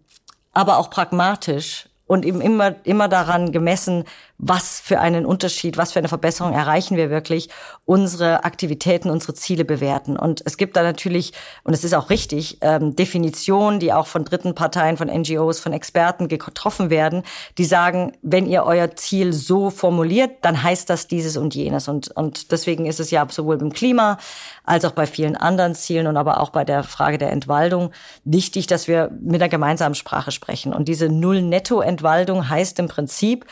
aber 0.53 0.77
auch 0.77 0.89
pragmatisch 0.89 1.87
und 2.07 2.25
eben 2.25 2.41
immer, 2.41 2.75
immer 2.83 3.07
daran 3.07 3.51
gemessen, 3.51 4.05
was 4.37 4.81
für 4.81 4.99
einen 4.99 5.25
Unterschied, 5.25 5.77
was 5.77 5.93
für 5.93 5.99
eine 5.99 6.09
Verbesserung 6.09 6.53
erreichen 6.53 6.97
wir 6.97 7.09
wirklich, 7.09 7.49
unsere 7.85 8.43
Aktivitäten, 8.43 9.09
unsere 9.09 9.33
Ziele 9.33 9.63
bewerten. 9.63 10.17
Und 10.17 10.41
es 10.45 10.57
gibt 10.57 10.75
da 10.75 10.83
natürlich, 10.83 11.31
und 11.63 11.73
es 11.73 11.83
ist 11.83 11.93
auch 11.93 12.09
richtig, 12.09 12.57
ähm, 12.61 12.95
Definitionen, 12.95 13.79
die 13.79 13.93
auch 13.93 14.07
von 14.07 14.25
dritten 14.25 14.53
Parteien, 14.53 14.97
von 14.97 15.07
NGOs, 15.07 15.59
von 15.59 15.71
Experten 15.71 16.27
getroffen 16.27 16.89
werden, 16.89 17.23
die 17.57 17.65
sagen, 17.65 18.11
wenn 18.21 18.45
ihr 18.45 18.63
euer 18.63 18.95
Ziel 18.95 19.31
so 19.31 19.69
formuliert, 19.69 20.31
dann 20.41 20.61
heißt 20.61 20.89
das 20.89 21.07
dieses 21.07 21.37
und 21.37 21.55
jenes. 21.55 21.87
Und, 21.87 22.09
und 22.09 22.51
deswegen 22.51 22.85
ist 22.85 22.99
es 22.99 23.11
ja 23.11 23.25
sowohl 23.29 23.57
beim 23.57 23.71
Klima 23.71 24.17
als 24.65 24.83
auch 24.83 24.91
bei 24.91 25.05
vielen 25.05 25.37
anderen 25.37 25.75
Zielen 25.75 26.07
und 26.07 26.17
aber 26.17 26.41
auch 26.41 26.49
bei 26.49 26.65
der 26.65 26.83
Frage 26.83 27.17
der 27.17 27.31
Entwaldung 27.31 27.91
wichtig, 28.25 28.67
dass 28.67 28.87
wir 28.87 29.11
mit 29.21 29.41
einer 29.41 29.49
gemeinsamen 29.49 29.95
Sprache 29.95 30.31
sprechen. 30.31 30.73
Und 30.73 30.87
diese 30.87 31.07
Null-Netto-Entwaldung 31.07 32.49
heißt 32.49 32.79
im 32.79 32.87
Prinzip, 32.87 33.45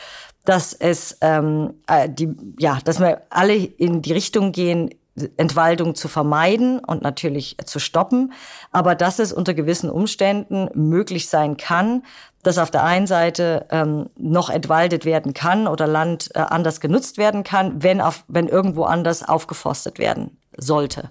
dass 0.44 0.72
es 0.72 1.18
ähm, 1.20 1.74
äh, 1.86 2.08
die 2.08 2.34
ja, 2.58 2.78
dass 2.84 3.00
wir 3.00 3.22
alle 3.30 3.54
in 3.54 4.02
die 4.02 4.12
Richtung 4.12 4.52
gehen, 4.52 4.90
Entwaldung 5.36 5.94
zu 5.94 6.08
vermeiden 6.08 6.80
und 6.80 7.02
natürlich 7.02 7.56
zu 7.64 7.78
stoppen, 7.78 8.32
aber 8.72 8.94
dass 8.94 9.20
es 9.20 9.32
unter 9.32 9.54
gewissen 9.54 9.88
Umständen 9.88 10.68
möglich 10.74 11.28
sein 11.28 11.56
kann, 11.56 12.02
dass 12.42 12.58
auf 12.58 12.70
der 12.70 12.82
einen 12.82 13.06
Seite 13.06 13.66
ähm, 13.70 14.10
noch 14.16 14.50
entwaldet 14.50 15.04
werden 15.04 15.32
kann 15.32 15.68
oder 15.68 15.86
Land 15.86 16.30
äh, 16.34 16.40
anders 16.40 16.80
genutzt 16.80 17.16
werden 17.16 17.44
kann, 17.44 17.82
wenn, 17.82 18.00
auf, 18.00 18.24
wenn 18.26 18.48
irgendwo 18.48 18.84
anders 18.84 19.26
aufgeforstet 19.26 19.98
werden 19.98 20.36
sollte. 20.56 21.10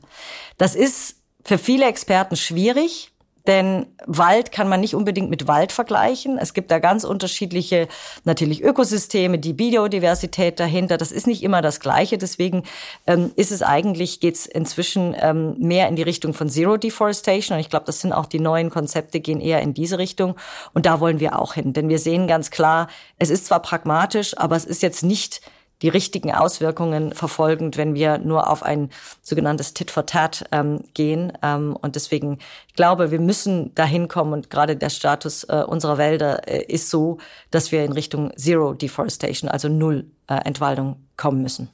Das 0.57 0.75
ist 0.75 1.15
für 1.45 1.57
viele 1.57 1.85
Experten 1.85 2.35
schwierig, 2.35 3.12
denn 3.45 3.87
Wald 4.05 4.51
kann 4.53 4.69
man 4.69 4.79
nicht 4.79 4.95
unbedingt 4.95 5.29
mit 5.29 5.47
Wald 5.47 5.73
vergleichen. 5.73 6.37
Es 6.37 6.53
gibt 6.53 6.71
da 6.71 6.79
ganz 6.79 7.03
unterschiedliche, 7.03 7.89
natürlich 8.23 8.63
Ökosysteme, 8.63 9.37
die 9.37 9.51
Biodiversität 9.51 10.59
dahinter. 10.59 10.97
Das 10.97 11.11
ist 11.11 11.27
nicht 11.27 11.43
immer 11.43 11.61
das 11.61 11.81
Gleiche. 11.81 12.17
Deswegen 12.17 12.63
ähm, 13.05 13.31
ist 13.35 13.51
es 13.51 13.61
eigentlich, 13.61 14.21
geht 14.21 14.35
es 14.35 14.45
inzwischen 14.45 15.13
ähm, 15.19 15.55
mehr 15.59 15.89
in 15.89 15.97
die 15.97 16.03
Richtung 16.03 16.33
von 16.33 16.47
Zero 16.47 16.77
Deforestation. 16.77 17.57
Und 17.57 17.61
ich 17.61 17.69
glaube, 17.69 17.85
das 17.85 17.99
sind 17.99 18.13
auch 18.13 18.27
die 18.27 18.39
neuen 18.39 18.69
Konzepte, 18.69 19.19
gehen 19.19 19.41
eher 19.41 19.61
in 19.61 19.73
diese 19.73 19.97
Richtung. 19.97 20.35
Und 20.73 20.85
da 20.85 21.01
wollen 21.01 21.19
wir 21.19 21.37
auch 21.37 21.53
hin. 21.53 21.73
Denn 21.73 21.89
wir 21.89 21.99
sehen 21.99 22.27
ganz 22.27 22.49
klar, 22.49 22.87
es 23.19 23.29
ist 23.29 23.45
zwar 23.45 23.61
pragmatisch, 23.61 24.37
aber 24.37 24.55
es 24.55 24.65
ist 24.65 24.81
jetzt 24.81 25.03
nicht 25.03 25.41
die 25.83 25.89
richtigen 25.89 26.33
Auswirkungen 26.33 27.13
verfolgend, 27.13 27.77
wenn 27.77 27.93
wir 27.93 28.17
nur 28.17 28.49
auf 28.49 28.63
ein 28.63 28.89
sogenanntes 29.21 29.73
Tit 29.73 29.91
for 29.91 30.05
Tat 30.05 30.45
ähm, 30.51 30.79
gehen. 30.93 31.33
Ähm, 31.43 31.77
und 31.79 31.95
deswegen, 31.95 32.39
ich 32.69 32.73
glaube, 32.73 33.11
wir 33.11 33.19
müssen 33.19 33.75
dahin 33.75 34.07
kommen 34.07 34.33
und 34.33 34.49
gerade 34.49 34.75
der 34.77 34.89
Status 34.89 35.43
äh, 35.43 35.63
unserer 35.67 35.97
Wälder 35.97 36.47
äh, 36.47 36.63
ist 36.63 36.89
so, 36.89 37.19
dass 37.51 37.71
wir 37.71 37.83
in 37.83 37.91
Richtung 37.91 38.31
Zero 38.37 38.73
Deforestation, 38.73 39.49
also 39.49 39.67
Null 39.67 40.05
äh, 40.27 40.35
Entwaldung 40.45 40.95
kommen 41.17 41.41
müssen. 41.41 41.69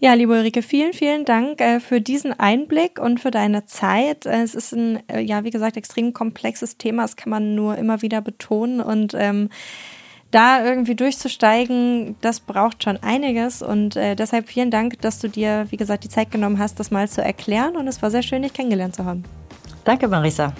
Ja, 0.00 0.14
liebe 0.14 0.32
Ulrike, 0.32 0.62
vielen, 0.62 0.92
vielen 0.92 1.24
Dank 1.24 1.60
äh, 1.60 1.78
für 1.78 2.00
diesen 2.00 2.32
Einblick 2.32 2.98
und 2.98 3.20
für 3.20 3.30
deine 3.30 3.66
Zeit. 3.66 4.26
Äh, 4.26 4.42
es 4.42 4.56
ist 4.56 4.72
ein, 4.72 5.08
äh, 5.08 5.20
ja, 5.20 5.44
wie 5.44 5.50
gesagt, 5.50 5.76
extrem 5.76 6.12
komplexes 6.12 6.76
Thema. 6.76 7.02
Das 7.02 7.14
kann 7.14 7.30
man 7.30 7.54
nur 7.54 7.78
immer 7.78 8.02
wieder 8.02 8.20
betonen 8.20 8.80
und 8.80 9.14
ähm, 9.16 9.48
da 10.32 10.64
irgendwie 10.64 10.96
durchzusteigen, 10.96 12.16
das 12.20 12.40
braucht 12.40 12.82
schon 12.82 12.96
einiges 12.96 13.62
und 13.62 13.94
äh, 13.96 14.16
deshalb 14.16 14.48
vielen 14.48 14.72
Dank, 14.72 15.00
dass 15.00 15.20
du 15.20 15.28
dir, 15.28 15.66
wie 15.70 15.76
gesagt, 15.76 16.02
die 16.04 16.08
Zeit 16.08 16.32
genommen 16.32 16.58
hast, 16.58 16.80
das 16.80 16.90
mal 16.90 17.08
zu 17.08 17.22
erklären 17.22 17.76
und 17.76 17.86
es 17.86 18.02
war 18.02 18.10
sehr 18.10 18.22
schön, 18.22 18.42
dich 18.42 18.52
kennengelernt 18.52 18.96
zu 18.96 19.04
haben. 19.04 19.22
Danke, 19.84 20.08
Marisa. 20.08 20.52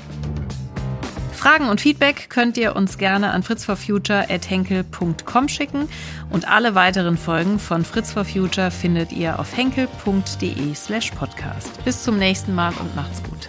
Fragen 1.33 1.69
und 1.69 1.81
Feedback 1.81 2.29
könnt 2.29 2.57
ihr 2.57 2.77
uns 2.77 2.99
gerne 2.99 3.33
an 3.33 3.43
fritzforfuture.henkel.com 3.43 5.49
schicken 5.49 5.89
und 6.31 6.49
alle 6.49 6.77
weiteren 6.77 7.17
Folgen 7.17 7.59
von 7.59 7.85
Fritz 7.85 8.13
for 8.13 8.25
Future 8.25 8.71
findet 8.71 9.11
ihr 9.11 9.41
auf 9.41 9.57
henkel.de 9.57 10.73
slash 10.75 11.11
podcast. 11.11 11.85
Bis 11.85 12.05
zum 12.05 12.17
nächsten 12.19 12.55
Mal 12.55 12.73
und 12.79 12.95
macht's 12.95 13.21
gut. 13.25 13.49